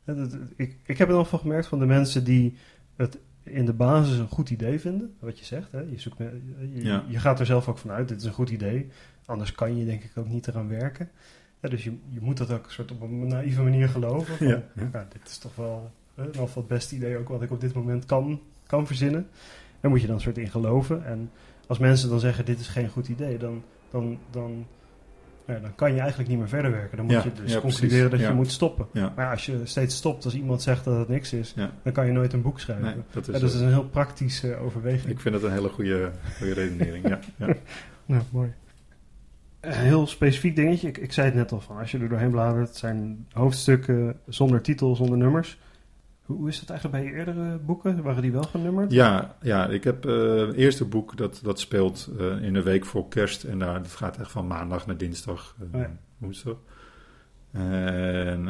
[0.06, 2.58] Dat, ik, ik heb het al van gemerkt van de mensen die
[2.96, 5.72] het in de basis een goed idee vinden, wat je zegt.
[5.72, 5.80] Hè?
[5.80, 7.04] Je, zoekt, je, ja.
[7.08, 8.90] je gaat er zelf ook vanuit, dit is een goed idee.
[9.26, 11.10] Anders kan je denk ik ook niet eraan werken.
[11.62, 14.38] Ja, dus je, je moet dat ook soort op een naïeve manier geloven.
[14.38, 14.64] Van, ja.
[14.92, 15.08] ja.
[15.12, 15.92] dit is toch wel
[16.34, 19.28] nog het beste idee ook wat ik op dit moment kan, kan verzinnen.
[19.80, 21.06] Daar moet je dan soort in geloven.
[21.06, 21.32] En
[21.68, 24.66] als mensen dan zeggen dit is geen goed idee, dan, dan, dan,
[25.46, 26.98] ja, dan kan je eigenlijk niet meer verder werken.
[26.98, 28.88] Dan moet ja, je dus concluderen dat je moet stoppen.
[29.16, 32.12] Maar als je steeds stopt als iemand zegt dat het niks is, dan kan je
[32.12, 32.86] nooit een boek schrijven.
[32.86, 35.12] Nee, dat, is, dus dat is een heel praktische overweging.
[35.12, 37.08] Ik vind dat een hele goede, goede redenering.
[37.08, 37.46] ja, ja.
[38.06, 38.54] nou, mooi
[39.60, 40.88] een heel specifiek dingetje.
[40.88, 44.62] Ik, ik zei het net al van, als je er doorheen bladert, zijn hoofdstukken zonder
[44.62, 45.58] titel, zonder nummers.
[46.26, 48.02] Hoe is het eigenlijk bij je eerdere boeken?
[48.02, 48.92] Waren die wel genummerd?
[48.92, 52.86] Ja, ja ik heb uh, het eerste boek dat, dat speelt uh, in de week
[52.86, 53.44] voor kerst.
[53.44, 55.92] En daar, dat gaat echt van maandag naar dinsdag, uh, oh ja.
[56.18, 56.58] woensdag.
[57.52, 58.44] En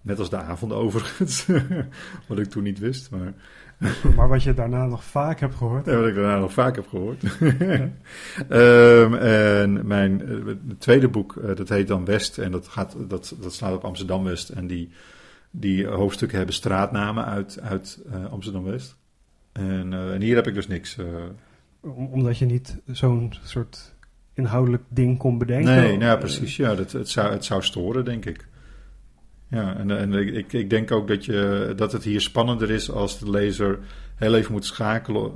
[0.00, 1.46] net als de avond overigens,
[2.28, 3.10] wat ik toen niet wist.
[3.10, 3.34] Maar
[4.16, 5.86] maar wat je daarna nog vaak hebt gehoord.
[5.86, 7.22] Ja, wat ik daarna nog vaak heb gehoord.
[8.50, 9.14] um,
[9.64, 12.38] en mijn uh, tweede boek, uh, dat heet dan West.
[12.38, 14.48] En dat, gaat, dat, dat slaat op Amsterdam-West.
[14.48, 14.90] En die,
[15.50, 18.96] die hoofdstukken hebben straatnamen uit, uit uh, Amsterdam-West.
[19.52, 20.98] En, en, hier heb ik dus niks.
[21.80, 23.94] Om, omdat je niet zo'n soort
[24.34, 25.74] inhoudelijk ding kon bedenken?
[25.74, 26.56] Nee, nou ja, precies.
[26.56, 28.48] Ja, dat, het, zou, het zou storen, denk ik.
[29.54, 33.18] Ja, en, en ik, ik denk ook dat, je, dat het hier spannender is als
[33.18, 33.78] de lezer
[34.14, 35.32] heel even moet schakelen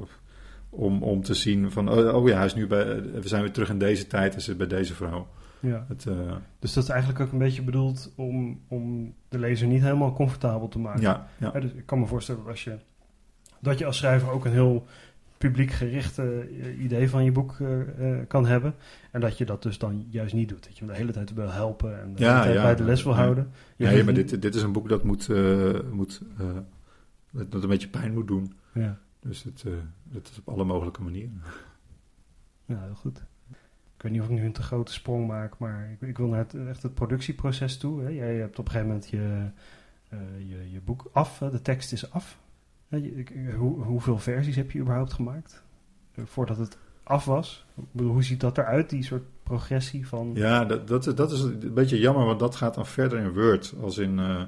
[0.70, 3.52] Om, om te zien van, oh, oh ja, hij is nu bij, we zijn weer
[3.52, 5.28] terug in deze tijd en zit bij deze vrouw.
[5.60, 5.84] Ja.
[5.88, 9.82] Het, eh, Dus dat is eigenlijk ook een beetje bedoeld om, om de lezer niet
[9.82, 11.00] helemaal comfortabel te maken.
[11.02, 11.50] ja, ja.
[11.54, 12.78] Ja, dus ik kan me voorstellen dat, als je,
[13.60, 14.86] dat je als schrijver ook een heel
[15.38, 17.80] publiek gerichte eh, idee van je boek eh,
[18.20, 18.74] eh, kan hebben.
[19.10, 20.64] En dat je dat dus dan juist niet doet.
[20.64, 22.62] Dat je hem de hele tijd wil helpen en de Ja, hele tijd ja.
[22.62, 23.18] bij de les wil Ja.
[23.18, 23.50] houden.
[23.76, 25.28] Je Nee, hoeft maar niet- dit, dit is een boek dat moet,
[25.90, 26.22] moet
[27.32, 28.52] dat een beetje pijn moet doen.
[28.74, 29.64] Ja, Dus het,
[30.04, 31.42] dat is op alle mogelijke manieren.
[32.64, 33.18] ja, heel goed.
[33.96, 36.26] Ik weet niet of ik nu een te grote sprong maak, maar ik, ik wil
[36.28, 38.02] naar het, echt het productieproces toe.
[38.02, 38.08] Hè.
[38.08, 39.48] Jij hebt op een gegeven moment je,
[40.46, 41.50] je, je boek af, hè.
[41.50, 42.38] de tekst is af.
[43.56, 45.62] Hoe, hoeveel versies heb je überhaupt gemaakt
[46.14, 47.64] eh, voordat het af was?
[47.90, 50.30] Bedoel, hoe ziet dat eruit, die soort progressie van...
[50.34, 53.32] Ja, dat, dat, is- dat is een beetje jammer, want dat gaat dan verder in
[53.32, 53.74] Word.
[53.82, 54.42] Als in, eh,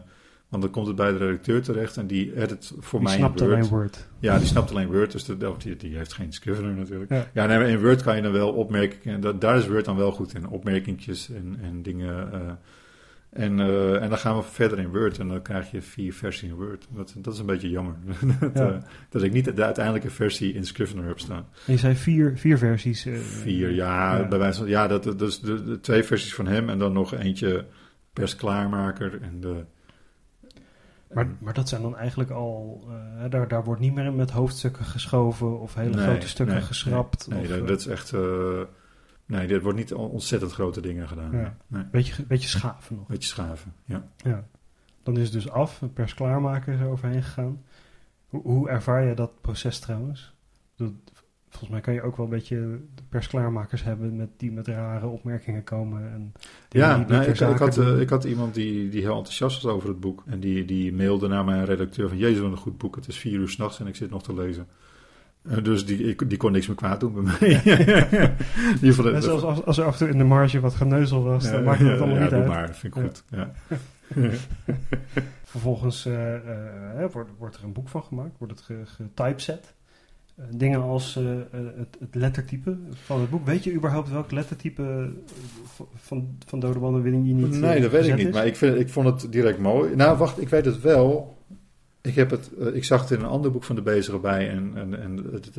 [0.48, 3.40] want dan komt het bij de redacteur terecht en die edit voor Die mij snapt
[3.40, 3.58] in Word.
[3.58, 4.08] alleen Word.
[4.18, 7.10] Ja, die snapt alleen Word, dus de, die, die heeft geen Scrivener natuurlijk.
[7.10, 7.26] Ja.
[7.34, 10.34] Ja, nee, in Word kan je dan wel opmerkingen, daar is Word dan wel goed
[10.34, 12.32] in, opmerkingjes en, en dingen.
[12.32, 12.52] eh,
[13.30, 16.48] en, eh, en dan gaan we verder in Word en dan krijg je vier versies
[16.48, 16.86] in Word.
[16.90, 17.94] Dat, dat is een beetje jammer.
[18.40, 18.70] dat, Ja.
[18.72, 21.46] eh, dat ik niet de uiteindelijke versie in Scrivener heb staan.
[21.66, 23.06] En je zei vier, vier versies.
[23.06, 24.28] eh, Vier, ja, ja.
[24.28, 26.92] bij wijze van, ja, dat, dat is de, de twee versies van hem en dan
[26.92, 27.66] nog eentje
[28.12, 29.64] persklaarmaker en de...
[31.12, 32.84] Maar, maar dat zijn dan eigenlijk al...
[33.28, 37.28] daar, daar wordt niet meer met hoofdstukken geschoven of hele Nee, grote stukken nee, geschrapt.
[37.28, 38.12] Nee, of, dat, dat is echt...
[39.30, 41.32] nee, er wordt niet ontzettend grote dingen gedaan.
[41.32, 41.56] Ja.
[41.66, 43.06] Nee, beetje, beetje schaven nog.
[43.06, 44.08] beetje schaven, ja.
[44.16, 44.46] Ja.
[45.02, 47.62] Dan is het dus af, pers klaarmaker is er overheen gegaan.
[48.28, 50.34] Hoe, hoe ervaar je dat proces trouwens?
[50.76, 50.92] Dat,
[51.50, 55.64] volgens mij kan je ook wel een beetje persklaarmakers hebben met, die met rare opmerkingen
[55.64, 56.12] komen.
[56.12, 56.32] En
[56.68, 59.72] Ja, niet nou, ik, ik, had, eh, ik had iemand die, die heel enthousiast was
[59.72, 60.22] over het boek.
[60.26, 62.18] En die, die mailde naar mijn redacteur van...
[62.18, 62.96] Jezus, wat een goed boek.
[62.96, 64.66] Het is vier uur s'nachts en ik zit nog te lezen.
[65.48, 67.54] Eh, dus die, die kon niks meer kwaad doen bij mij.
[68.80, 71.50] geval, En zelfs als, als er af en toe in de marge wat geneuzel was,
[71.50, 72.46] dan maakt het allemaal ja, niet uit.
[72.46, 73.06] maar, vind ik Ja.
[73.08, 73.24] goed.
[73.28, 73.50] Ja.
[75.44, 79.74] Vervolgens eh, eh, wordt, wordt er een boek van gemaakt, wordt het ge- getypeset.
[80.50, 83.46] Dingen als het, het lettertype van het boek.
[83.46, 85.12] Weet je überhaupt welk lettertype
[85.94, 88.26] van- van, Dode Winning je niet nee, dat weet ik niet.
[88.28, 88.34] is?
[88.34, 89.96] Maar ik, vind, ik vond het direct mooi.
[89.96, 91.38] Nou, wacht, ik weet het wel.
[92.02, 94.48] Ik, heb het, eh, ik zag het in een ander boek van de bezige bij.
[94.48, 95.54] En, en, en het,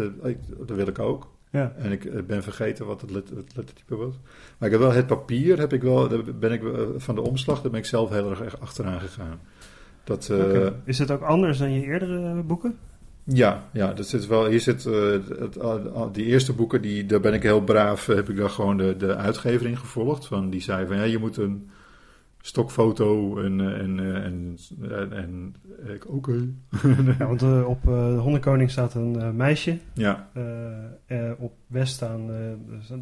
[0.68, 1.28] dat wil ik ook.
[1.52, 4.14] Ja, En ik eh, ben vergeten wat het, let, het lettertype was.
[4.58, 7.22] Maar ik heb wel het papier, heb ik wel, daar ben ik, eh, van de
[7.22, 9.40] omslag, daar ben ik zelf heel erg achteraan gegaan.
[10.04, 10.34] Dat.
[10.84, 12.78] Is het ook anders dan je eerdere boeken?
[13.24, 14.46] Ja, ja, dat zit wel.
[14.46, 15.58] Hier zit het,
[16.12, 19.16] die eerste boeken, die, daar ben ik heel braaf, heb ik daar gewoon de, de
[19.16, 20.28] uitgever in gevolgd.
[20.28, 21.70] Van, die zei van ja, je moet een
[22.42, 25.56] stokfoto en, eh, en, eh, en, en, en
[25.94, 26.54] ik, oké.
[27.20, 29.78] Want eh, op eh, de Hondenkoning staat een eh, meisje.
[29.94, 32.98] Ja, eh, eh, op West staan eh,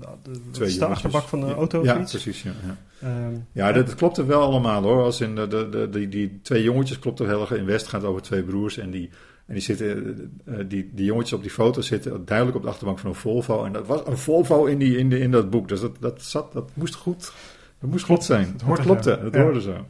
[0.51, 2.43] de, de, achterbak van de auto Ja, precies.
[2.43, 2.77] Ja, ja.
[3.07, 5.03] Ehm, ja dat, dat klopte wel allemaal hoor.
[5.03, 7.51] Als in de, de, die, die twee jongetjes klopte heel erg.
[7.51, 9.09] In West gaat het over twee broers en die.
[9.45, 12.99] En die, zitten, eh, die, die jongetjes op die foto zitten duidelijk op de achterbank
[12.99, 13.65] van een Volvo.
[13.65, 15.67] En dat was een Volvo in, die, in, de, in dat boek.
[15.67, 17.31] Dus dat, dat, zat, dat moest goed.
[17.79, 18.47] Dat moest goed zijn.
[18.51, 19.19] Het hoort klopte.
[19.23, 19.41] Het Ja.
[19.41, 19.85] hoorde zo.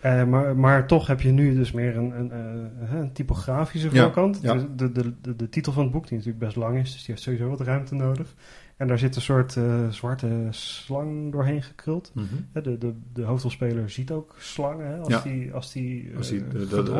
[0.00, 4.38] Eh, maar, maar toch heb je nu dus meer een, een, eh, een typografische voorkant.
[4.42, 4.52] ja.
[4.54, 6.96] Dus De, de, de, de titel van het boek, die natuurlijk best lang is, dus
[6.96, 8.34] die heeft sowieso wat ruimte nodig.
[8.76, 12.12] En daar zit een soort eh, zwarte slang doorheen gekruld.
[12.52, 15.20] Hè, De, de, de hoofdrolspeler ziet ook slangen hè, als Ja.
[15.22, 16.42] die, als die, Als hij,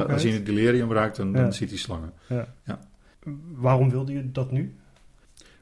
[0.08, 2.12] als het delirium raakt, dan, dan ziet hij slangen.
[3.54, 4.74] Waarom wilde je dat nu?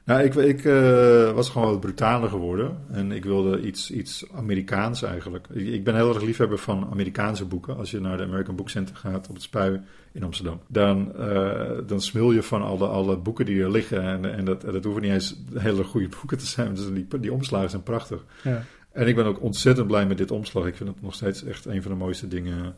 [0.08, 2.78] Nou, ik, ik eh, was gewoon wat brutaler geworden.
[2.90, 5.46] En ik wilde iets, iets Amerikaans eigenlijk.
[5.52, 7.76] Ik, ik ben heel erg liefhebber van Amerikaanse boeken.
[7.76, 9.80] Als je naar de American Book Center gaat op het Spui
[10.12, 10.60] in Amsterdam.
[10.66, 14.02] Dan, eh, dan smil je van alle, alle boeken die er liggen.
[14.02, 16.74] En, en dat, dat hoeven niet eens hele goede boeken te zijn.
[16.74, 18.24] Dus die, die omslagen zijn prachtig.
[18.42, 18.64] Ja.
[18.92, 20.66] En ik ben ook ontzettend blij met dit omslag.
[20.66, 22.74] Ik vind het nog steeds echt een van de mooiste dingen.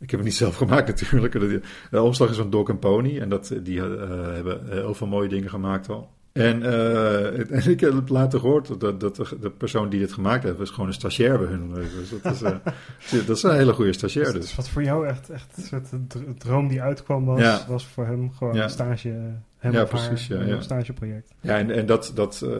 [0.00, 1.32] Ik heb het niet zelf gemaakt natuurlijk.
[1.90, 3.18] De, omslag is van Dog Pony.
[3.18, 6.20] En dat, die eh, hebben heel veel mooie dingen gemaakt al.
[6.32, 10.42] En, eh, en ik heb later gehoord dat, dat de, de persoon die dit gemaakt
[10.44, 11.72] heeft, was gewoon een stagiair bij hun.
[11.74, 12.56] Dus dat, is, eh,
[13.26, 14.32] dat is een hele goede stagiair.
[14.32, 14.54] Dus Dus.
[14.54, 17.64] wat voor jou echt, echt een soort dr- droom die uitkwam was, Ja.
[17.68, 18.62] was voor hem gewoon Ja.
[18.64, 19.08] een stage,
[19.58, 21.30] hem Ja, haar, precies, ja, stageproject.
[21.40, 22.52] Ja, en, en dat, dat eh,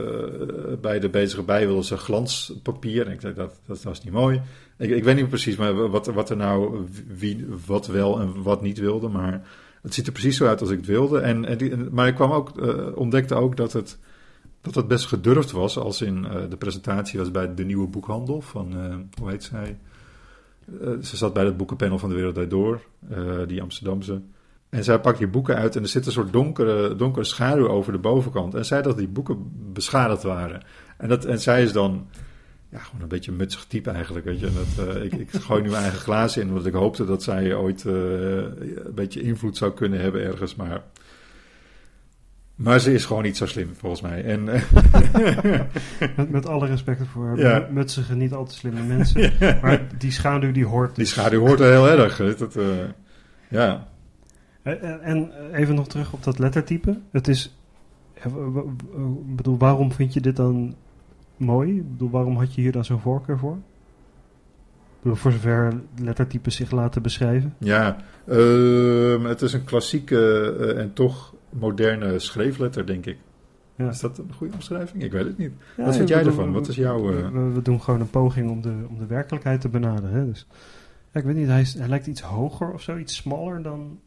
[0.81, 3.07] bij de bezige bij wilden ze glanspapier.
[3.07, 4.41] En ik dacht, dat, dat was niet mooi.
[4.79, 6.85] Ik, ik weet niet precies maar wat, wat er nou,
[7.19, 9.09] wie, wat wel en wat niet wilde.
[9.09, 9.43] Maar
[9.83, 11.19] het ziet er precies zo uit als ik het wilde.
[11.21, 13.99] En, en- maar ik kwam ook, eh, ontdekte ook dat het,
[14.61, 15.79] dat het best gedurfd was.
[15.79, 19.79] Als in eh, de presentatie was bij de nieuwe boekhandel van, eh, hoe heet zij?
[20.81, 24.21] Eh, ze zat bij het boekenpanel van de Wereld Door, eh, die Amsterdamse.
[24.69, 27.93] En zij pakt die boeken uit en er zit een soort donkere, donkere schaduw over
[27.93, 28.55] de bovenkant.
[28.55, 30.63] En zei dat die boeken beschadigd waren.
[30.97, 32.07] En, dat, en zij is dan
[32.73, 34.25] ja, gewoon een beetje een mutsig type eigenlijk.
[34.25, 34.47] Weet je.
[34.47, 37.23] En dat, uh, ik, ik gooi nu mijn eigen glazen in, want ik hoopte dat
[37.23, 40.55] zij ooit uh, een beetje invloed zou kunnen hebben ergens.
[40.55, 40.83] Maar,
[42.55, 44.25] maar ze is gewoon niet zo slim, volgens mij.
[44.25, 44.45] En,
[46.17, 47.69] met, met alle respect voor ja.
[47.71, 49.33] mutsige, niet al te slimme mensen.
[49.41, 49.59] Ja.
[49.63, 50.89] Maar die schaduw die hoort.
[50.89, 50.97] Dus.
[50.97, 52.37] Die schaduw hoort er heel erg.
[52.37, 52.65] Dat, uh,
[53.49, 53.89] ja.
[54.63, 56.99] En even nog terug op dat lettertype.
[57.11, 57.57] Het is.
[58.15, 60.77] Ik bedoel, waarom vind je dit dan
[61.37, 61.77] mooi?
[61.77, 63.59] Ik bedoel, waarom had je hier dan zo'n voorkeur voor?
[65.03, 67.55] Bedoel, voor zover lettertypes zich laten beschrijven.
[67.59, 73.19] Ja, uh, het is een klassieke uh, en toch moderne schreefletter, denk ik.
[73.77, 73.89] Ja.
[73.89, 75.03] Is dat een goede omschrijving?
[75.03, 75.53] Ik weet het niet.
[75.77, 76.53] Ja, Wat vind jij ervan?
[76.53, 77.13] Wat is jouw...
[77.13, 77.29] Uh...
[77.31, 80.13] We, we, doen gewoon een poging om de, om de werkelijkheid te benaderen.
[80.13, 80.27] Hè?
[80.27, 80.47] Dus,
[81.11, 84.01] ja, ik weet niet, hij, is, hij lijkt iets hoger of zo, iets smaller dan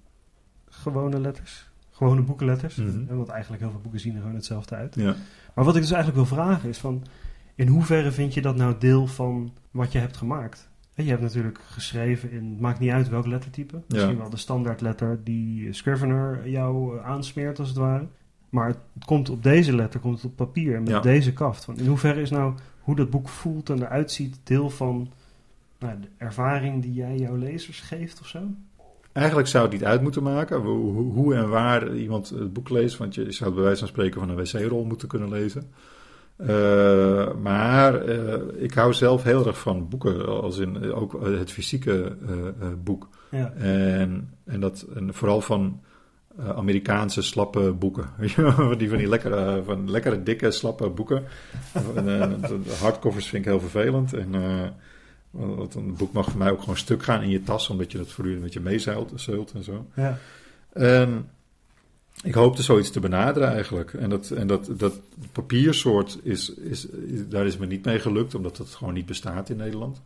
[0.69, 1.69] gewone letters.
[1.91, 2.75] Gewone boekenletters.
[2.75, 3.17] Mm -hmm.
[3.17, 4.95] Want eigenlijk heel veel boeken zien er gewoon hetzelfde uit.
[4.95, 5.15] Ja.
[5.55, 7.03] Maar wat ik dus eigenlijk wil vragen is van...
[7.55, 10.69] In hoeverre vind je dat nou deel van wat je hebt gemaakt?
[10.95, 13.81] Je hebt natuurlijk geschreven in, het maakt niet uit welk lettertype.
[13.87, 14.17] Misschien ja.
[14.17, 18.07] wel de standaardletter die Scrivener jou aansmeert als het ware.
[18.49, 20.99] Maar het komt op deze letter, komt het op papier met ja.
[20.99, 21.65] deze kaft.
[21.65, 25.11] Want in hoeverre is nou hoe dat boek voelt en eruit ziet deel van
[25.79, 28.39] nou, de ervaring die jij jouw lezers geeft of zo?
[29.15, 32.97] Eigenlijk zou het niet uit moeten maken hoe, en waar iemand het boek leest.
[32.97, 35.71] Want je zou bij wijze van spreken van een wc-rol moeten kunnen lezen.
[36.38, 42.17] Uh, maar uh, ik hou zelf heel erg van boeken, als in ook het fysieke
[42.30, 43.10] uh, boek.
[43.32, 43.51] Ja.
[43.51, 45.82] En, en, dat, en vooral van
[46.56, 48.10] Amerikaanse slappe boeken.
[48.78, 51.23] die van die lekkere, van lekkere dikke, slappe boeken.
[51.93, 54.13] de hardcovers vind ik heel vervelend.
[54.13, 54.34] En,
[55.35, 57.97] want een boek mag voor mij ook gewoon stuk gaan in je tas, omdat je
[57.97, 59.85] dat voortdurend met je meezeilt zeult en zo.
[59.95, 60.17] Ja.
[60.73, 61.29] En,
[62.23, 63.93] ik hoopte zoiets te benaderen eigenlijk.
[63.93, 64.99] En dat, en dat, dat
[65.31, 66.87] papiersoort is, is,
[67.29, 70.01] daar is me niet mee gelukt, omdat het gewoon niet bestaat in Nederland.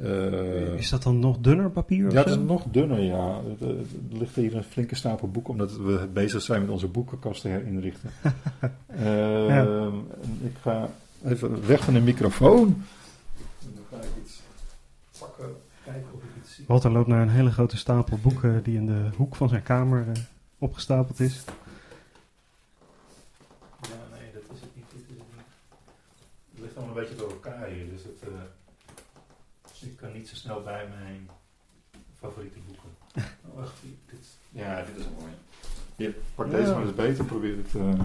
[0.00, 2.10] Uh, is dat dan nog dunner papier?
[2.10, 3.40] Ja, het is nog dunner, ja.
[3.60, 7.40] Er, er ligt hier een flinke stapel boeken, omdat we bezig zijn met onze boekenkast
[7.40, 8.10] te herinrichten.
[9.00, 9.90] uh, ja.
[10.42, 10.90] Ik ga
[11.24, 12.82] even weg van de microfoon.
[13.60, 14.40] Dan ga ik iets
[15.18, 16.55] pakken, kijken of ik iets zie.
[16.66, 20.06] Walter loopt naar een hele grote stapel boeken die in de hoek van zijn kamer
[20.06, 20.12] uh,
[20.58, 21.44] opgestapeld is.
[23.80, 24.84] Ja, nee, dat is het niet.
[24.92, 25.46] Dit is het niet.
[26.50, 28.34] Het ligt allemaal een beetje door elkaar hier, dus, het, uh,
[29.70, 31.28] dus ik kan niet zo snel bij mijn
[32.18, 32.90] favoriete boeken.
[33.48, 33.74] oh, wacht,
[34.06, 35.32] dit, ja, dit is mooi.
[35.96, 36.74] Hier, pak deze ja.
[36.74, 37.74] maar eens beter, probeer het.
[37.74, 38.00] Uh,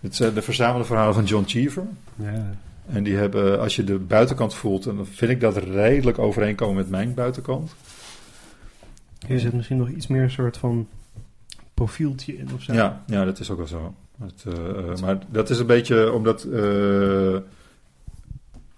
[0.00, 1.86] dit zijn de verzamelde verhalen van John Cheever.
[2.16, 2.54] Ja.
[2.86, 6.90] En die hebben, als je de buitenkant voelt, dan vind ik dat redelijk overeenkomen met
[6.90, 7.74] mijn buitenkant.
[9.26, 10.88] Hier zit misschien nog iets meer een soort van
[11.74, 12.72] profieltje in of zo.
[12.72, 13.94] Ja, ja dat is ook wel zo.
[14.20, 16.44] Het, uh, maar dat is een beetje omdat.
[16.44, 17.36] Uh,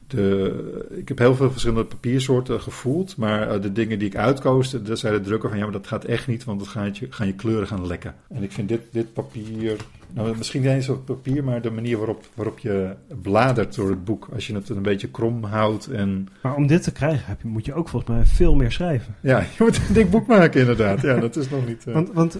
[0.07, 4.71] de, ik heb heel veel verschillende papiersoorten gevoeld, maar uh, de dingen die ik uitkoos,
[4.71, 7.07] daar zei de drukker van ja, maar dat gaat echt niet, want dan gaan je,
[7.11, 8.15] gaan je kleuren gaan lekken.
[8.29, 9.77] En ik vind dit, dit papier,
[10.13, 14.05] nou misschien niet eens op papier, maar de manier waarop, waarop je bladert door het
[14.05, 15.87] boek, als je het een beetje krom houdt.
[15.87, 16.29] En...
[16.43, 19.15] Maar om dit te krijgen heb je, moet je ook volgens mij veel meer schrijven.
[19.21, 21.03] Ja, je moet een dik boek maken inderdaad.
[21.03, 21.85] Ja, dat is nog niet...
[21.89, 21.95] Uh...
[21.95, 22.39] Want, want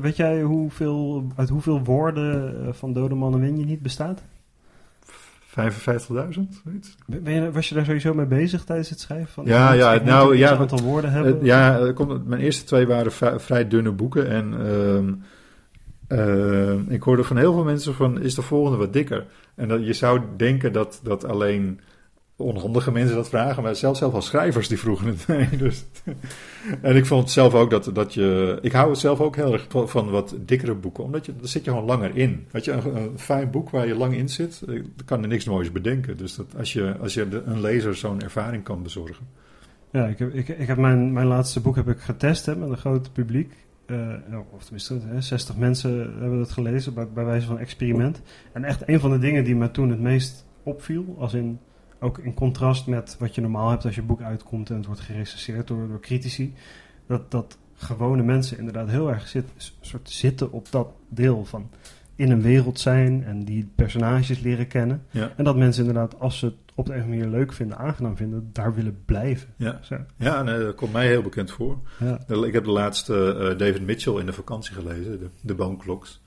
[0.00, 4.22] weet jij hoeveel, uit hoeveel woorden van Dode Mannen Win je niet bestaat?
[5.52, 5.58] 55.000,
[7.06, 9.28] ben was je daar sowieso mee bezig tijdens het schrijven?
[9.32, 10.56] Van, ja, ja, nou ja.
[10.56, 11.36] Aantal woorden hebben?
[11.36, 14.28] Uh, ja, komt, mijn eerste twee waren vrij dunne boeken.
[14.28, 14.54] En
[16.08, 19.26] uh, uh, ik hoorde van heel veel mensen van, is de volgende wat dikker?
[19.54, 21.80] En dat, je zou denken dat, dat alleen
[22.42, 25.48] onhandige mensen dat vragen, maar zelfs zelf als schrijvers die vroegen het mij.
[25.58, 25.84] Dus,
[26.80, 28.58] en ik vond zelf ook dat, dat je.
[28.60, 31.64] Ik hou het zelf ook heel erg van wat dikkere boeken, omdat je, daar zit
[31.64, 32.46] je gewoon langer in.
[32.50, 35.72] Weet je, een, fijn boek waar je lang in zit, dan kan er niks moois
[35.72, 36.16] bedenken.
[36.16, 39.26] Dus dat als je, als je een lezer zo'n ervaring kan bezorgen.
[39.92, 42.76] Ja, ik heb, ik, ik heb mijn, mijn laatste boek heb ik getest met een
[42.76, 43.52] groot publiek.
[43.86, 48.22] Uh, of tenminste, hè, 60 mensen hebben dat gelezen bij, bij wijze van experiment.
[48.52, 51.58] En echt een van de dingen die me toen het meest opviel, als in
[52.02, 55.00] ook in contrast met wat je normaal hebt als je boek uitkomt en het wordt
[55.00, 56.54] gerecenseerd door, door critici,
[57.06, 59.44] dat, dat gewone mensen inderdaad heel erg zit,
[59.80, 61.70] soort zitten op dat deel van
[62.16, 65.02] in een wereld zijn en die personages leren kennen.
[65.10, 65.32] Ja.
[65.36, 68.50] En dat mensen inderdaad, als ze het op de een manier leuk vinden, aangenaam vinden,
[68.52, 69.48] daar willen blijven.
[69.56, 69.96] Ja, Zo.
[70.16, 71.78] ja nee, dat komt mij heel bekend voor.
[71.98, 72.20] Ja.
[72.44, 76.22] Ik heb de laatste uh, David Mitchell in de vakantie gelezen, de, de Bone Clocks.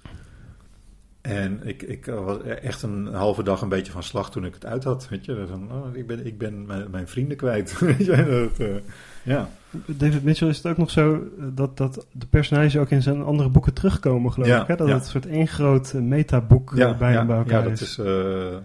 [1.25, 4.65] En ik, ik was echt een halve dag een beetje van slag toen ik het
[4.65, 5.07] uit had.
[5.09, 7.79] Weet je, van, oh, ik ben, ik ben mijn, mijn vrienden kwijt.
[7.79, 8.75] weet je, dat, uh,
[9.23, 9.49] ja.
[9.85, 11.23] David Mitchell is het ook nog zo
[11.53, 14.67] dat, dat de personages ook in zijn andere boeken terugkomen, geloof Ja, ik.
[14.67, 14.75] Hè?
[14.75, 14.93] Dat ja.
[14.93, 17.81] het een soort één groot eh, metaboek eh, Ja, bij hem bij elkaar ja, dat
[17.81, 17.81] is.
[17.81, 17.97] is.
[17.97, 18.55] eh,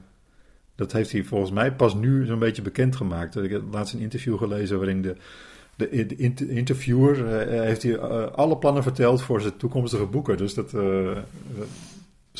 [0.74, 3.36] dat heeft hij volgens mij pas nu zo'n beetje bekendgemaakt.
[3.36, 5.16] Ik heb laatst een interview gelezen waarin de,
[5.76, 10.36] de, de inter- interviewer eh, heeft hij eh, alle plannen verteld voor zijn toekomstige boeken.
[10.36, 11.10] Dus dat, eh,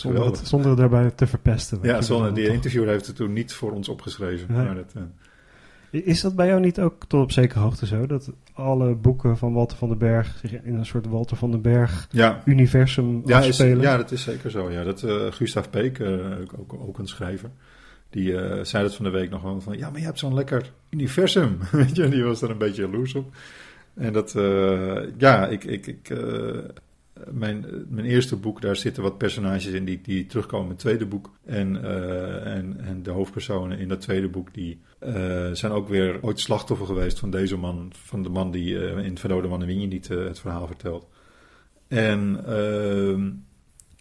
[0.00, 1.78] Zonder het, zonder daarbij te verpesten.
[1.82, 2.54] Ja, zonder, die toch.
[2.54, 4.54] interviewer heeft het toen niet voor ons opgeschreven.
[4.54, 4.64] Nee.
[4.64, 4.92] Maar dat,
[5.90, 8.06] eh, Is dat bij jou niet ook tot op zekere hoogte zo?
[8.06, 11.62] Dat alle boeken van Walter van den Berg zich in een soort Walter van den
[11.62, 13.80] Berg ja, is, afspelen?
[13.80, 14.70] ja, dat is zeker zo.
[14.70, 14.84] Ja.
[14.84, 17.50] Dat, eh Gustav Peek, eh, ook, ook een schrijver,
[18.10, 18.32] die
[18.64, 19.78] zei dat van de week nog wel van...
[19.78, 21.58] Ja, maar je hebt zo'n lekker universum.
[21.72, 23.34] Weet je, die was er een beetje jaloers op.
[23.94, 24.32] En dat,
[25.18, 25.64] ja, ik...
[25.64, 26.12] ik, ik
[27.30, 31.06] mijn, mijn eerste boek, daar zitten wat personages in die, die terugkomen in het tweede
[31.06, 31.30] boek.
[31.44, 36.18] En, eh, en, en de hoofdpersonen in dat tweede boek, die eh, zijn ook weer
[36.22, 37.92] ooit slachtoffer geweest van deze man.
[37.94, 41.08] Van de man die eh, in Verdode Man en niet het verhaal vertelt.
[41.88, 43.30] En ehm,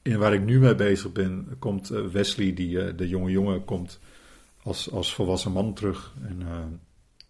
[0.01, 3.99] in waar ik nu mee bezig ben, komt Wesley, die, de jonge jongen, komt
[4.63, 6.13] als, als volwassen man terug.
[6.21, 6.41] En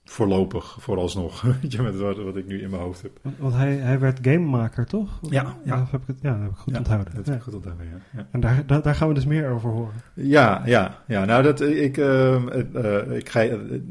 [0.09, 3.11] voorlopig, vooralsnog, weet je, met wat, wat ik nu in mijn hoofd heb.
[3.37, 5.19] Want hij, hij werd gamemaker, toch?
[5.29, 5.81] Ja, ja.
[5.81, 7.15] Of heb ik het, ja, dat heb ik goed Ja, onthouden.
[7.15, 8.27] Dat heb ik goed onthouden, ja.
[8.31, 9.93] En daar, daar, daar gaan we dus meer over horen.
[10.13, 11.25] Ja, ja, ja.
[11.25, 13.45] Nou, dat, ik, ehm, eh, ik ga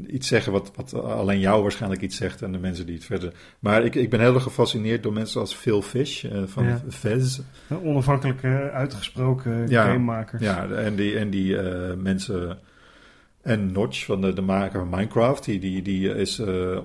[0.07, 3.33] iets zeggen wat, wat alleen jou waarschijnlijk iets zegt en de mensen die het verder.
[3.59, 6.65] Maar ik, ik ben heel erg gefascineerd door mensen als Phil Fish eh, van.
[7.69, 10.41] Een Onafhankelijke, uitgesproken gamemakers.
[10.41, 12.59] Ja, en die, en die eh, mensen.
[13.41, 16.39] En Notch, van de, de maker van Minecraft, die, die, die is.
[16.39, 16.81] eh, eh,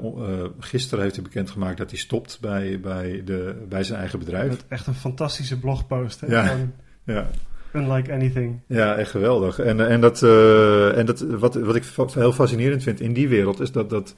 [0.58, 4.48] gisteren heeft hij bekendgemaakt dat hij stopt bij, bij, de, bij zijn eigen bedrijf.
[4.48, 6.20] Met echt een fantastische blogpost.
[6.20, 6.26] Hè?
[6.26, 6.46] Ja.
[6.46, 6.72] Van
[7.04, 7.30] Ja.
[7.72, 8.60] Unlike anything.
[8.66, 9.58] Ja, echt geweldig.
[9.58, 13.28] En, en, dat, eh, en dat, wat, wat ik fa- heel fascinerend vind in die
[13.28, 14.14] wereld is dat, dat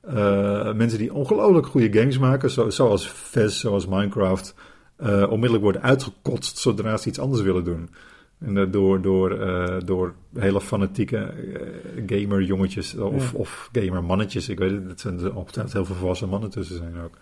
[0.00, 4.54] eh, mensen die ongelooflijk goede games maken, zo, zoals Fez, zoals Minecraft,
[4.96, 7.88] eh, onmiddellijk worden uitgekotst zodra ze iets anders willen doen.
[8.40, 13.38] En eh, door, door, eh, door hele fanatieke eh, gamer-jongetjes of, Ja.
[13.38, 14.48] of gamer-mannetjes.
[14.48, 17.14] Ik weet het, het zijn er ongetwijfeld heel veel volwassen mannen tussen zijn ook.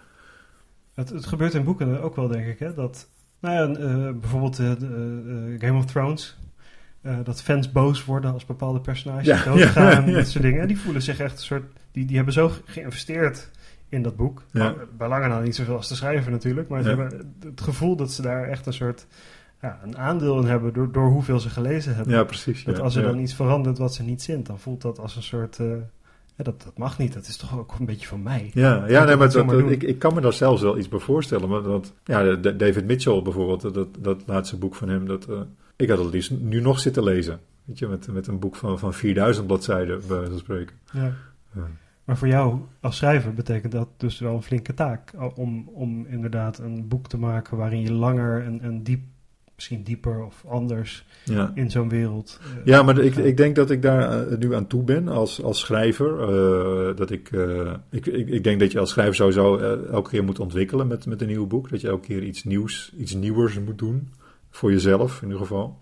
[0.94, 2.58] Het, het gebeurt in boeken ook wel, denk ik.
[2.58, 2.74] Hè?
[2.74, 3.08] Dat,
[3.40, 4.78] nou ja, eh, bijvoorbeeld eh, eh,
[5.60, 6.38] Game of Thrones.
[7.00, 10.06] eh, dat fans boos worden als bepaalde personages Ja, doodgaan.
[10.10, 10.12] ja.
[10.16, 10.60] Dat soort dingen.
[10.60, 11.62] En die voelen zich echt een soort...
[11.92, 13.50] Die, die hebben zo ge- geïnvesteerd
[13.88, 14.42] in dat boek.
[14.96, 16.68] Bij lange na niet zoveel als de schrijver natuurlijk.
[16.68, 19.06] Maar ze hebben het gevoel dat ze daar echt een soort...
[19.62, 22.14] Ja, een aandeel in hebben door, door hoeveel ze gelezen hebben.
[22.14, 22.64] Ja, precies.
[22.64, 23.09] Dat ja, als er ja.
[23.09, 25.59] dan iets verandert wat ze niet zint, dan voelt dat als een soort.
[25.59, 25.66] eh,
[26.36, 28.50] ja, dat, dat mag niet, dat is toch ook een beetje van mij.
[28.54, 30.98] Ja, ja ik nee, maar dat, ik, ik kan me daar zelfs wel iets bij
[30.98, 31.48] voorstellen.
[31.48, 35.40] Maar dat, ja, David Mitchell bijvoorbeeld, dat, dat laatste boek van hem, dat, eh,
[35.76, 37.40] ik had het liefst nu nog zitten lezen.
[37.64, 40.76] Weet je, met, met een boek van, van 4000 bladzijden, bij wijze van spreken.
[40.92, 41.12] Ja.
[41.54, 41.66] Ja.
[42.04, 45.12] Maar voor jou als schrijver betekent dat dus wel een flinke taak.
[45.18, 49.02] o- Om, om inderdaad een boek te maken waarin je langer en, en diep,
[49.59, 51.52] misschien dieper of anders Ja.
[51.54, 52.40] in zo'n wereld.
[52.42, 55.42] eh, Ja, maar ik, ik denk dat ik daar eh, nu aan toe ben als,
[55.42, 56.20] als schrijver.
[56.20, 57.30] eh, dat ik,
[57.90, 59.56] ik, ik, ik denk dat je als schrijver sowieso
[59.90, 61.70] elke keer moet ontwikkelen met, met een nieuw boek.
[61.70, 64.09] Dat je elke keer iets nieuws, iets nieuwers moet doen.
[64.50, 65.78] Voor jezelf in ieder geval.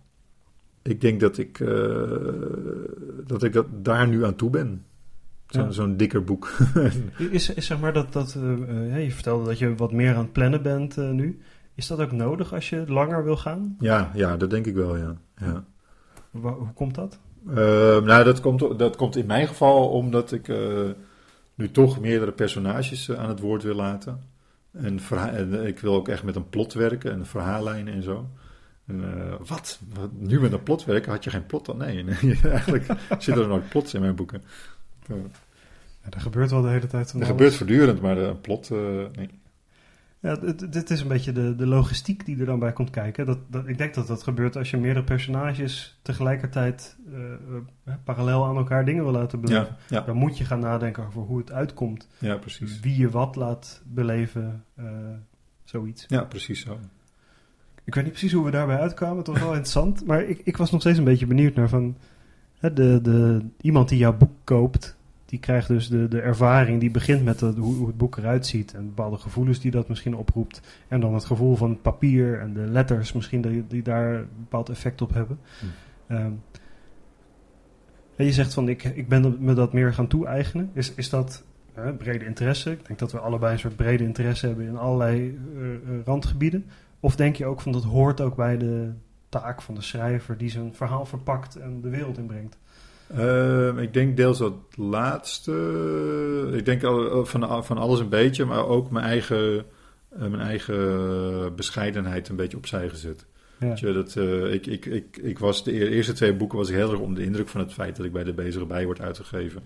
[0.83, 1.59] Ik denk dat ik,
[3.27, 4.85] dat, ik dat daar nu aan toe ben.
[5.49, 5.71] Zo- Ja.
[5.71, 6.53] Zo'n dikker boek.
[7.31, 8.33] Is, is zeg maar dat, dat
[8.97, 11.39] je vertelde dat je wat meer aan het plannen bent nu.
[11.77, 13.77] Is dat ook nodig als je langer wil gaan?
[13.81, 15.17] ja, ja, dat denk ik wel, ja.
[15.37, 15.65] ja.
[16.31, 17.19] Wa- hoe komt dat?
[17.49, 17.55] Eh,
[18.01, 20.91] nou, dat komt, dat komt in mijn geval omdat ik eh,
[21.55, 24.21] nu toch meerdere personages eh, aan het woord wil laten.
[24.73, 25.01] En,
[25.67, 28.29] ik wil ook echt met een plot werken en een verhaallijn en zo.
[28.87, 29.81] En, eh, wat?
[29.95, 30.11] Wat?
[30.13, 31.13] Nu met een plot werken?
[31.13, 31.77] Had je geen plot dan?
[31.77, 32.87] Nee, nee eigenlijk
[33.19, 34.43] zitten er nooit plots in mijn boeken.
[35.07, 35.15] Ja,
[36.11, 39.31] er gebeurt wel de hele tijd er gebeurt voortdurend, maar een plot, nee.
[40.27, 40.37] Ja,
[40.71, 43.27] dit, is een beetje de, de logistiek die er dan bij komt kijken.
[43.27, 47.33] Dat, dat, ik denk dat dat gebeurt als je meerdere personages tegelijkertijd eh,
[47.85, 49.77] eh, parallel aan elkaar dingen wil laten beleven.
[49.89, 52.09] Ja, ja, Dan moet je gaan nadenken over hoe het uitkomt.
[52.19, 52.81] ja, precies.
[52.81, 54.85] Wie je wat laat beleven, eh,
[55.65, 56.05] zoiets.
[56.09, 56.79] Ja, precies zo.
[57.85, 59.19] Ik weet niet precies hoe we daarbij uitkwamen.
[59.19, 60.07] Het was wel interessant.
[60.07, 61.97] Maar ik, ik was nog steeds een beetje benieuwd naar van...
[62.59, 64.97] Hè, de, de, iemand die jouw boek koopt...
[65.27, 68.47] Die krijgt dus de, de ervaring, die begint met de, hoe, hoe het boek eruit
[68.47, 68.75] ziet.
[68.75, 70.61] En bepaalde gevoelens die dat misschien oproept.
[70.89, 74.29] En dan het gevoel van het papier en de letters misschien die, die daar een
[74.39, 75.39] bepaald effect op hebben.
[75.59, 75.67] Hm.
[76.13, 76.33] Ehm,
[78.17, 80.71] en je zegt van ik, ik ben me dat meer gaan toe-eigenen.
[80.73, 81.45] Is, is dat
[81.99, 82.71] brede interesse?
[82.71, 86.65] Ik denk dat we allebei een soort brede interesse hebben in allerlei eh, eh, randgebieden.
[87.01, 88.93] Of denk je ook van dat hoort ook bij de,
[89.29, 92.59] taak van de schrijver die zijn verhaal verpakt en de wereld inbrengt?
[93.15, 95.53] Ehm, ik denk deels dat laatste.
[96.53, 99.65] Ik denk al, van, van alles een beetje, maar ook mijn eigen,
[100.09, 103.27] eh, mijn eigen bescheidenheid een beetje opzij gezet.
[103.59, 103.73] Ja.
[103.75, 106.91] Je, dat, eh, ik, ik, ik, ik was de eerste twee boeken was ik heel
[106.91, 109.63] erg onder de indruk van het feit dat ik bij de bezige bij word uitgegeven.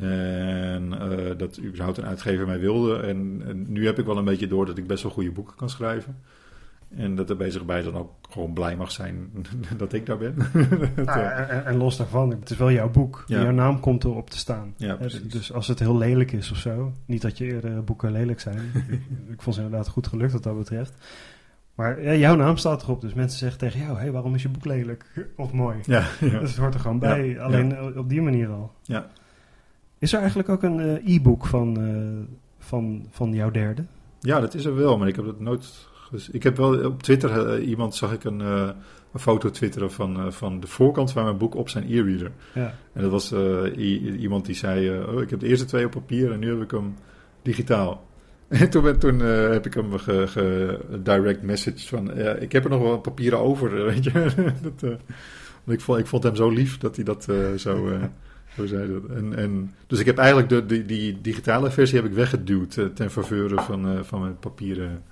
[0.00, 2.96] En eh, dat überhaupt een uitgever mij wilde.
[2.96, 5.56] En, en nu heb ik wel een beetje door dat ik best wel goede boeken
[5.56, 6.16] kan schrijven.
[6.96, 9.30] En dat de bezige bij dan ook gewoon blij mag zijn
[9.76, 10.36] dat ik daar ben.
[11.06, 13.24] Eh, en, en los daarvan, het is wel jouw boek.
[13.26, 13.42] Ja.
[13.42, 14.74] Jouw naam komt erop te staan.
[14.76, 18.40] ja, dus als het heel lelijk is of zo, niet dat je eerdere boeken lelijk
[18.40, 18.58] zijn.
[19.32, 20.94] ik, vond ze inderdaad goed gelukt wat dat betreft.
[21.74, 24.42] Maar ja, jouw naam staat erop, dus mensen zeggen tegen jou: hé, hey, waarom is
[24.42, 25.78] je boek lelijk of mooi?
[25.82, 26.38] ja, ja.
[26.38, 28.72] Dus het hoort er gewoon bij, alleen op die manier al.
[28.82, 29.06] Ja.
[29.98, 33.84] Is er eigenlijk ook een eh, e-book van, eh, van, van jouw derde?
[34.20, 35.88] Ja, dat is er wel, maar ik heb dat nooit.
[36.12, 38.68] Gez- Ik heb wel op Twitter eh, iemand zag ik een, eh,
[39.12, 42.30] een foto twitteren van, eh, van de voorkant van mijn boek op zijn e-reader.
[42.54, 42.74] Ja.
[42.92, 43.32] En dat was
[44.18, 46.70] iemand die zei: oh, Ik heb de eerste twee op papier en nu heb ik
[46.70, 46.94] hem
[47.42, 48.00] digitaal.
[48.48, 52.70] En toen, toen heb ik hem ge, ge- direct message van: ja, Ik heb er
[52.70, 53.84] nog wel papieren over.
[53.84, 54.12] Weet je?
[54.62, 54.96] dat,
[55.66, 57.24] ik, vond, ik vond hem zo lief dat hij dat
[57.56, 57.88] zo.
[58.56, 59.16] zo zei dat.
[59.16, 63.10] En, en, dus ik heb eigenlijk de, die, die digitale versie heb ik weggeduwd ten
[63.10, 65.02] faveur van, van mijn papieren.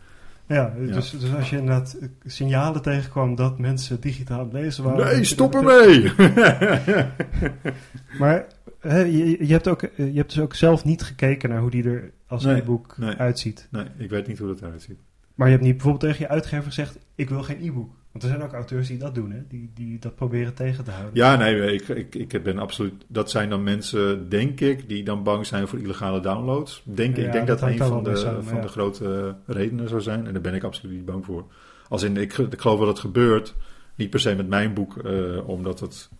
[0.54, 0.92] Ja, Ja.
[0.94, 5.06] Dus, dus als je inderdaad eh, signalen tegenkwam dat mensen digitaal lezen waren.
[5.06, 6.12] Nee, stop ermee!
[8.18, 8.46] Maar
[8.80, 11.70] hè, je, je, hebt ook, eh, je hebt dus ook zelf niet gekeken naar hoe
[11.70, 13.14] die er als Nee, e-book nee.
[13.14, 13.68] uitziet.
[13.70, 14.98] nee, ik weet niet hoe dat eruit ziet.
[15.34, 17.90] Maar je hebt niet bijvoorbeeld tegen je uitgever gezegd: Ik wil geen e-book.
[18.12, 19.42] Want er zijn ook auteurs die dat doen, hè?
[19.48, 21.14] Die, die dat proberen tegen te houden.
[21.14, 23.04] Ja, nee, ik, ik, ik ben absoluut.
[23.06, 26.82] Dat zijn dan mensen, denk ik, die dan bang zijn voor illegale downloads.
[26.84, 28.62] Denk, Ja, ik denk dat dat, een van, de, samen, van ja.
[28.62, 30.26] de grote redenen zou zijn.
[30.26, 31.44] En daar ben ik absoluut niet bang voor.
[31.88, 33.54] Als in, ik, ik geloof dat het gebeurt.
[33.94, 36.10] Niet per se met mijn boek, eh, omdat het.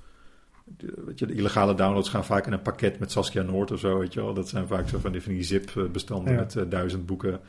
[1.07, 3.99] Weet je, de illegale downloads gaan vaak in een pakket met Saskia Noord of zo,
[3.99, 4.35] weet je wel.
[4.35, 6.39] Dat zijn vaak zo van die, van die zip-bestanden Ja.
[6.39, 7.41] met eh, duizend boeken.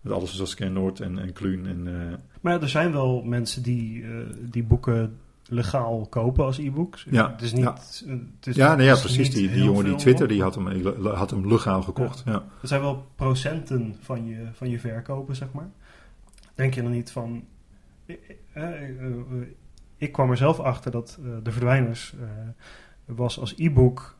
[0.00, 1.66] Met alles van Saskia Noord en, en Kluun.
[1.66, 4.10] En, eh, Maar ja, er zijn wel mensen die, eh,
[4.50, 5.16] die boeken
[5.48, 7.06] legaal kopen als e-books.
[7.10, 7.62] Ja, Het is niet.
[7.64, 7.74] ja.
[8.38, 9.30] Het is, ja, nee, ja, precies.
[9.30, 12.22] Die, die jongen die Twitter, die had hem, had hem legaal gekocht.
[12.26, 12.44] Ja.
[12.62, 15.68] Er zijn wel procenten van je, van je verkopen, zeg maar.
[16.54, 17.44] Denk je dan niet van.
[18.06, 18.16] eh,
[18.52, 19.16] eh, eh, eh,
[19.96, 22.28] ik kwam er zelf achter dat eh, De Verdwijners eh,
[23.16, 24.16] was als e-book.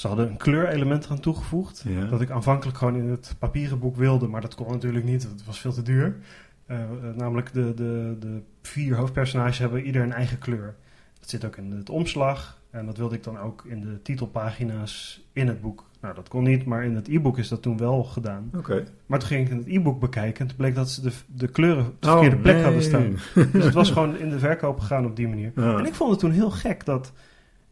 [0.00, 1.84] Ze hadden een kleurelement eraan toegevoegd.
[1.88, 2.04] Ja.
[2.04, 5.22] Dat ik aanvankelijk gewoon in het papieren boek wilde, maar dat kon natuurlijk niet.
[5.22, 6.16] Het was veel te duur.
[6.66, 10.74] Eh, eh, namelijk de, de, de vier hoofdpersonages hebben ieder een eigen kleur.
[11.18, 12.58] Dat zit ook in het omslag.
[12.70, 15.84] En dat wilde ik dan ook in de titelpagina's in het boek.
[16.00, 18.50] Nou, dat kon niet, maar in het e-book is dat toen wel gedaan.
[18.56, 18.84] Oké.
[19.06, 21.86] Maar toen ging ik het e-book bekijken en toen bleek dat ze de, de kleuren
[21.86, 22.64] op de Oh, verkeerde plek nee.
[22.64, 23.16] hadden staan.
[23.52, 25.52] Dus het was gewoon in de verkoop gegaan op die manier.
[25.56, 25.78] Ja.
[25.78, 27.12] En ik vond het toen heel gek dat...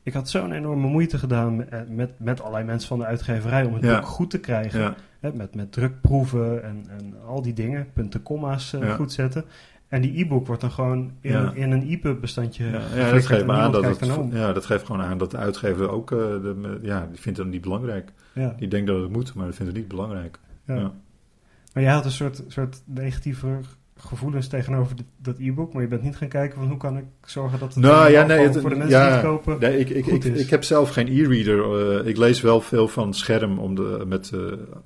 [0.09, 3.74] Ik had zo'n enorme moeite gedaan met, met, met allerlei mensen van de uitgeverij om
[3.74, 3.98] het Ja.
[3.98, 4.80] boek goed te krijgen.
[4.80, 4.94] Ja.
[5.20, 8.94] Hè, met, met drukproeven en, en al die dingen, punten, komma's eh, Ja.
[8.94, 9.44] goed zetten.
[9.88, 13.72] En die e-book wordt dan gewoon in, in een EPUB-bestandje Ja, ja, dat geeft aan
[13.72, 17.20] dat het, ja, dat geeft gewoon aan dat de uitgever ook, eh, de, ja, die
[17.20, 18.12] vindt het niet belangrijk.
[18.59, 20.38] Die denkt dat het moet, maar die vindt het niet belangrijk.
[20.64, 23.59] Maar jij had een soort, soort negatieve
[23.99, 27.59] gevoelens tegenover dat e-book, maar je bent niet gaan kijken van hoe kan ik zorgen
[27.59, 29.61] dat het Nou, ja, nee, het- voor de mensen ja, die het kopen.
[29.61, 30.40] Nee, ik, ik, goed ik, is.
[30.42, 31.99] ik heb zelf geen e-reader.
[32.01, 34.32] eh, ik lees wel veel van scherm om de, met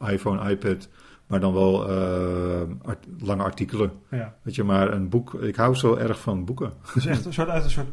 [0.01, 0.89] eh, iPhone, iPad,
[1.27, 3.93] maar dan wel eh, art- lange artikelen.
[4.11, 4.35] Ja.
[4.43, 6.73] Weet je, maar een boek, ik hou zo erg van boeken.
[6.95, 7.89] Dus echt een soort, uit een soort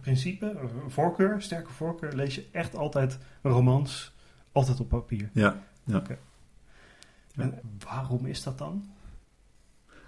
[0.00, 0.46] principe,
[0.84, 4.14] een voorkeur, sterke voorkeur, lees je echt altijd romans,
[4.52, 5.30] altijd op papier.
[5.32, 6.02] Ja, ja.
[7.36, 7.54] En
[7.84, 8.84] waarom is dat dan?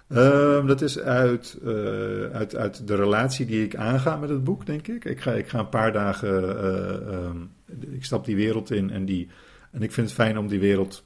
[0.07, 4.65] Ehm, dat is uit, eh, uit, uit de relatie die ik aanga met het boek,
[4.65, 5.05] denk ik.
[5.05, 7.37] Ik ga, ik ga een paar dagen, eh, ehm,
[7.93, 9.27] ik stap die wereld in en, die,
[9.71, 11.03] en ik vind het fijn om die wereld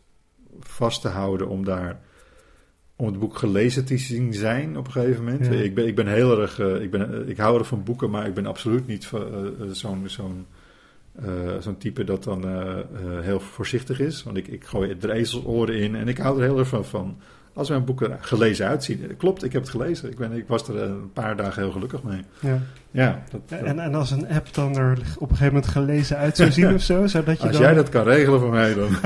[0.59, 1.99] vast te houden, om daar,
[2.95, 5.45] om het boek gelezen te zien zijn op een gegeven moment.
[5.45, 5.51] Ja.
[5.51, 8.27] Ik, ben, ik ben heel erg, eh, ik, ben, ik hou erg van boeken, maar
[8.27, 9.11] ik ben absoluut niet
[9.71, 10.45] zo'n zo'n
[11.59, 12.45] zo'n type dat dan
[13.21, 14.23] heel voorzichtig is.
[14.23, 16.85] Want ik, ik gooi er ezelsoren in en ik hou er heel erg van.
[16.85, 17.17] van
[17.57, 19.17] als mijn boeken er gelezen uitzien.
[19.17, 20.09] Klopt, ik heb het gelezen.
[20.11, 22.21] Ik, ben, ik was er een paar dagen heel gelukkig mee.
[22.39, 22.59] Ja.
[22.91, 26.17] Ja, dat, dat- En, en als een app dan er op een gegeven moment gelezen
[26.17, 27.61] uit zou zien of zo, zodat je als dan...
[27.61, 28.89] jij dat kan regelen voor mij dan.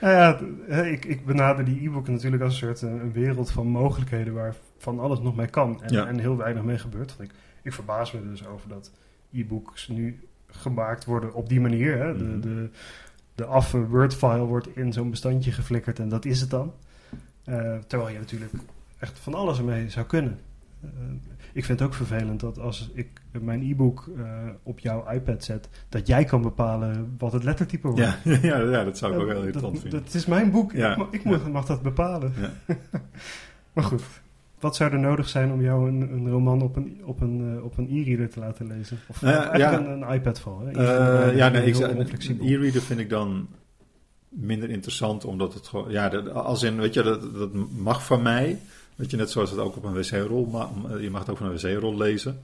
[0.00, 0.38] Nou ja,
[0.74, 4.34] hè, ik, ik benader die e-book natuurlijk als een soort eh, een wereld van mogelijkheden
[4.34, 6.06] waar van alles nog mee kan en, Ja.
[6.06, 7.16] en heel weinig mee gebeurt.
[7.16, 8.90] Want ik, ik verbaas me dus over dat
[9.32, 11.98] e-books nu gemaakt worden op die manier.
[11.98, 12.16] Hè?
[12.16, 12.40] De, Mhm.
[12.40, 12.68] de,
[13.36, 16.72] de affe Word-file wordt in zo'n bestandje geflikkerd en dat is het dan.
[17.44, 18.52] Uh, terwijl je natuurlijk
[18.98, 20.38] echt van alles ermee zou kunnen.
[20.84, 20.90] Uh,
[21.52, 23.08] ik vind het ook vervelend dat als ik
[23.40, 24.24] mijn e-book uh,
[24.62, 28.00] op jouw iPad zet, dat jij kan bepalen wat het lettertype wordt.
[28.00, 30.02] Ja, ja, ja dat zou ik ook wel irritant dat, vinden.
[30.02, 30.72] Dat is mijn boek.
[30.72, 30.90] Ja.
[30.90, 32.32] Ik, mag, ik mag, mag dat bepalen.
[33.72, 34.02] Maar goed,
[34.60, 37.64] wat zou er nodig zijn om jou een, een roman op een, op een, uh,
[37.64, 38.98] op een e-reader te laten lezen?
[39.08, 39.78] Of uh, eigenlijk ja.
[39.78, 40.68] een, een, iPad vooral.
[40.68, 43.48] Uh, ja, nee, ik, een e-reader vind ik dan
[44.28, 48.22] minder interessant, omdat het gewoon, ja, de, als in, weet je, dat, dat mag van
[48.22, 48.58] mij.
[48.94, 51.46] Weet je, net zoals het ook op een wc-rol, ma je mag het ook van
[51.46, 52.40] een wc-rol lezen.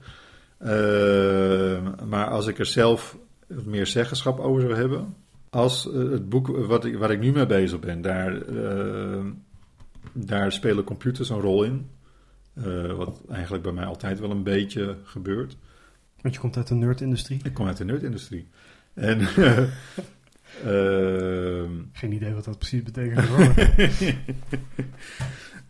[2.07, 5.15] maar als ik er zelf meer zeggenschap over zou hebben,
[5.49, 8.41] als het boek wat ik, waar ik nu mee bezig ben, daar,
[10.13, 11.87] daar spelen computers een rol in.
[12.53, 15.57] Uh, wat eigenlijk bij mij altijd wel een beetje gebeurt.
[16.21, 17.39] Want je komt uit de nerdindustrie?
[17.43, 18.47] Ik kom uit de nerdindustrie.
[18.93, 19.67] En, uh,
[21.91, 23.27] Geen idee wat dat precies betekent.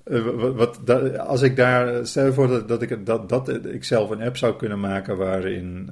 [0.03, 3.83] wat, wat, dat, als ik daar, stel je voor dat, dat, ik, dat, dat ik
[3.83, 5.89] zelf een app zou kunnen maken waarin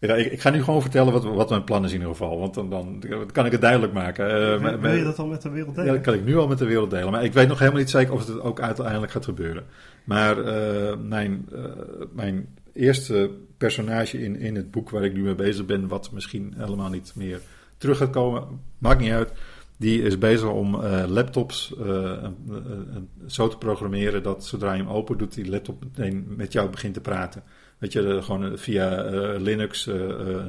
[0.00, 2.38] ja, ik, ik, ga nu gewoon vertellen wat, wat mijn plan is in ieder geval.
[2.38, 4.26] Want dan, dan kan ik het duidelijk maken.
[4.62, 5.90] Uh, wil, je dat al met de wereld delen?
[5.90, 7.10] Ja, dat kan ik nu al met de wereld delen.
[7.10, 9.64] Maar ik weet nog helemaal niet zeker of het ook uiteindelijk gaat gebeuren.
[10.04, 11.64] Maar uh, mijn, uh,
[12.12, 16.54] mijn eerste personage in, in het boek waar ik nu mee bezig ben, wat misschien
[16.56, 17.40] helemaal niet meer
[17.76, 19.32] terug gaat komen, maakt niet uit.
[19.76, 21.74] Die is bezig om laptops
[23.26, 26.94] zo te programmeren dat zodra je hem open doet, die laptop meteen met jou begint
[26.94, 27.42] te praten.
[27.78, 30.44] Weet je, gewoon via uh, Linux uh,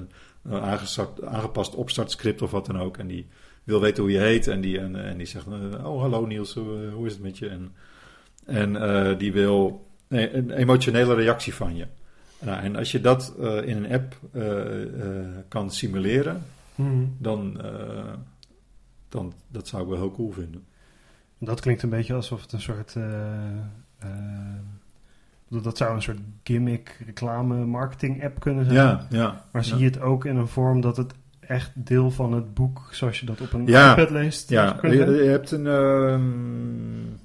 [1.25, 2.97] aangepast opstartscript of wat dan ook.
[2.97, 3.27] En die
[3.63, 4.47] wil weten hoe je heet.
[4.47, 5.45] En die, en, en die zegt,
[5.84, 6.53] oh hallo Niels,
[6.93, 7.49] hoe is het met je?
[7.49, 7.73] En,
[8.45, 11.88] en die wil nee, een emotionele reactie van je.
[12.41, 13.34] Nou, en als je dat
[13.65, 14.15] in een app
[15.47, 17.15] kan simuleren, hmm.
[17.17, 17.61] dan,
[19.09, 20.65] dan dat zou ik wel heel cool vinden.
[21.38, 22.95] Dat klinkt een beetje alsof het een soort
[25.49, 28.77] dat zou een soort gimmick, reclame, marketing app kunnen zijn.
[28.77, 29.45] Ja, ja.
[29.51, 32.87] Maar zie je het ook in een vorm dat het echt deel van het boek,
[32.91, 34.49] zoals je dat op een ja, iPad leest?
[34.49, 37.19] Ja, je, je, hebt een um,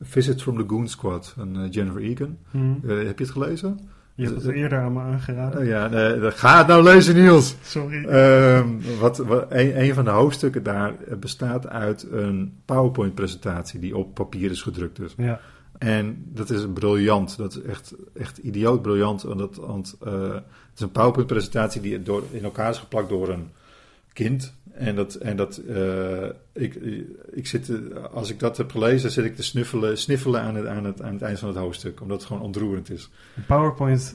[0.00, 2.38] Visit from the Goon Squad, een uh, Jennifer Egan.
[2.50, 2.80] Hmm.
[2.82, 3.80] Uh, heb je het gelezen?
[4.14, 5.62] Je hebt het eerder aan me aangeraden.
[5.62, 7.56] Uh, ja, nee, ga het nou lezen, Niels.
[7.62, 8.04] Sorry.
[8.04, 14.14] Um, wat, wat, een, een, van de hoofdstukken daar bestaat uit een PowerPoint-presentatie die op
[14.14, 14.96] papier is gedrukt.
[14.96, 15.14] Dus.
[15.16, 15.40] Ja.
[15.84, 17.36] En dat is briljant.
[17.36, 19.22] Dat is echt, echt idioot briljant.
[19.22, 23.50] Want, want uh, het is een PowerPoint-presentatie die door, in elkaar is geplakt door een
[24.12, 24.54] kind.
[24.72, 26.78] En dat, en dat uh, ik,
[27.30, 27.70] ik zit,
[28.12, 31.12] als ik dat heb gelezen, zit ik te snuffelen, sniffelen aan het, aan, het, aan
[31.12, 32.00] het eind van het hoofdstuk.
[32.00, 33.10] Omdat het gewoon ontroerend is.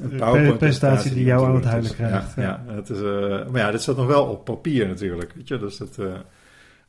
[0.01, 2.36] Een PowerPoint-presentatie die jou aan het huilen krijgt.
[2.36, 2.63] Ja, ja.
[2.67, 5.34] ja het is, uh, maar ja, dit staat nog wel op papier natuurlijk.
[5.36, 5.97] Weet je, dus dat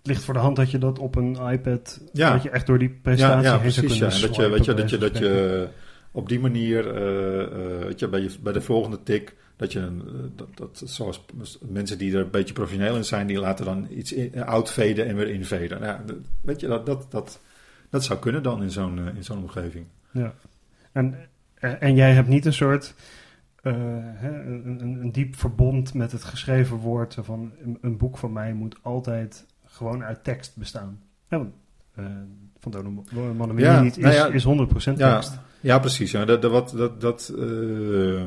[0.03, 2.33] ligt voor de hand dat je dat op een iPad, ja.
[2.33, 4.27] dat je echt door die presentatie ja, ja, heen precies, ja.
[4.27, 5.69] dat je, weet je, dat je, dat je
[6.11, 10.03] op die manier, uh, weet je, bij, je, bij de volgende tik, dat je een,
[10.37, 11.25] dat, dat, zoals
[11.61, 15.29] mensen die er een beetje professioneel in zijn, die laten dan iets uitveden en weer
[15.29, 15.81] inveden.
[15.81, 16.01] Nou,
[16.41, 17.41] weet je, dat, dat, dat,
[17.91, 19.87] dat zou kunnen dan in zo'n in zo'n omgeving.
[20.11, 20.35] Ja,
[20.93, 21.29] en,
[21.61, 22.95] en jij hebt niet een soort...
[23.63, 23.75] Uh,
[24.15, 27.17] hè, een, een, een, diep verbond met het geschreven woord.
[27.21, 29.47] Van een, een boek van mij moet altijd
[29.81, 31.01] gewoon uit tekst bestaan.
[31.29, 31.53] Ja, want,
[31.99, 32.05] uh,
[32.59, 35.39] van ja, niet is, nou ja, is 100% tekst.
[35.61, 36.11] Ja, precies.
[36.11, 36.25] Ja.
[36.25, 38.23] Dat, dat, dat, dat, uh,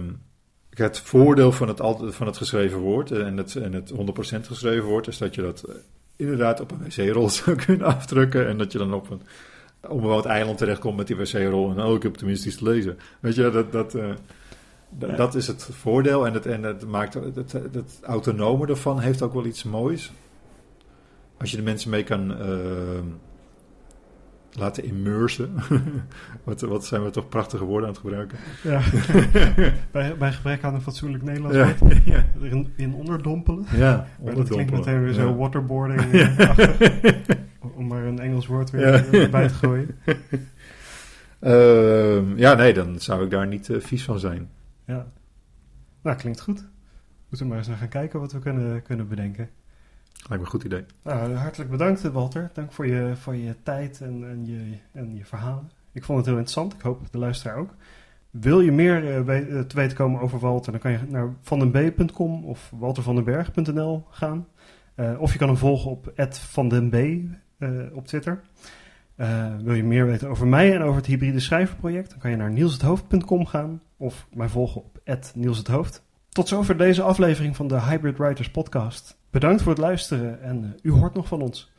[0.69, 1.79] het voordeel van het,
[2.15, 3.95] van het geschreven woord en het, en het 100%
[4.41, 5.63] geschreven woord is dat je dat
[6.15, 9.21] inderdaad op een wc-rol zou kunnen afdrukken en dat je dan op een
[9.87, 12.97] onbewoond eiland terechtkomt met die wc-rol en oh, ik heb tenminste iets te lezen.
[13.19, 13.71] Weet je, dat...
[13.71, 14.09] dat uh,
[14.99, 15.15] ja.
[15.15, 19.21] Dat is het voordeel en het, en het maakt het, het, het autonome ervan heeft
[19.21, 20.11] ook wel iets moois
[21.43, 22.99] als je de mensen mee kan uh,
[24.51, 25.53] laten immersen.
[26.43, 28.37] wat, wat zijn we toch prachtige woorden aan het gebruiken.
[28.63, 28.81] Ja.
[29.91, 31.75] bij, bij gebrek aan een fatsoenlijk Nederlands ja.
[31.79, 32.03] woord.
[32.05, 32.25] Ja.
[32.41, 33.65] In, in onderdompelen.
[33.75, 34.35] Ja, onderdompelen.
[34.35, 36.01] Dat klinkt meteen weer zo waterboarding.
[37.75, 39.97] om maar een Engels woord weer bij te gooien.
[41.41, 44.49] Uh, ja, nee, dan zou ik daar niet uh, vies van zijn.
[44.85, 45.07] Ja.
[46.01, 46.65] Nou, klinkt goed.
[47.29, 49.49] Moeten we maar eens naar gaan kijken wat we kunnen, kunnen bedenken.
[50.30, 50.86] Lijkt een goed idee.
[51.03, 52.49] Nou, hartelijk bedankt Walter.
[52.53, 55.71] Dank voor je, voor je tijd en, en, je, en je verhalen.
[55.91, 56.74] Ik vond het heel interessant.
[56.74, 57.76] Ik hoop de luisteraar ook.
[58.30, 62.45] Wil je meer uh, we, te weten komen over Walter, dan kan je naar vandenb.com
[62.45, 64.47] of waltervandenberg.nl gaan.
[64.95, 66.95] Uh, of je kan hem volgen op vandenb
[67.93, 68.41] op Twitter.
[69.63, 72.51] wil je meer weten over mij en over het hybride schrijverproject, dan kan je naar
[72.51, 74.99] nielshethoofd.com gaan of mij volgen op
[75.36, 76.03] nielshethoofd.
[76.30, 79.17] Tot zover deze aflevering van de Hybrid Writers podcast.
[79.34, 81.71] Bedankt voor het luisteren en eh, u hoort nog van ons.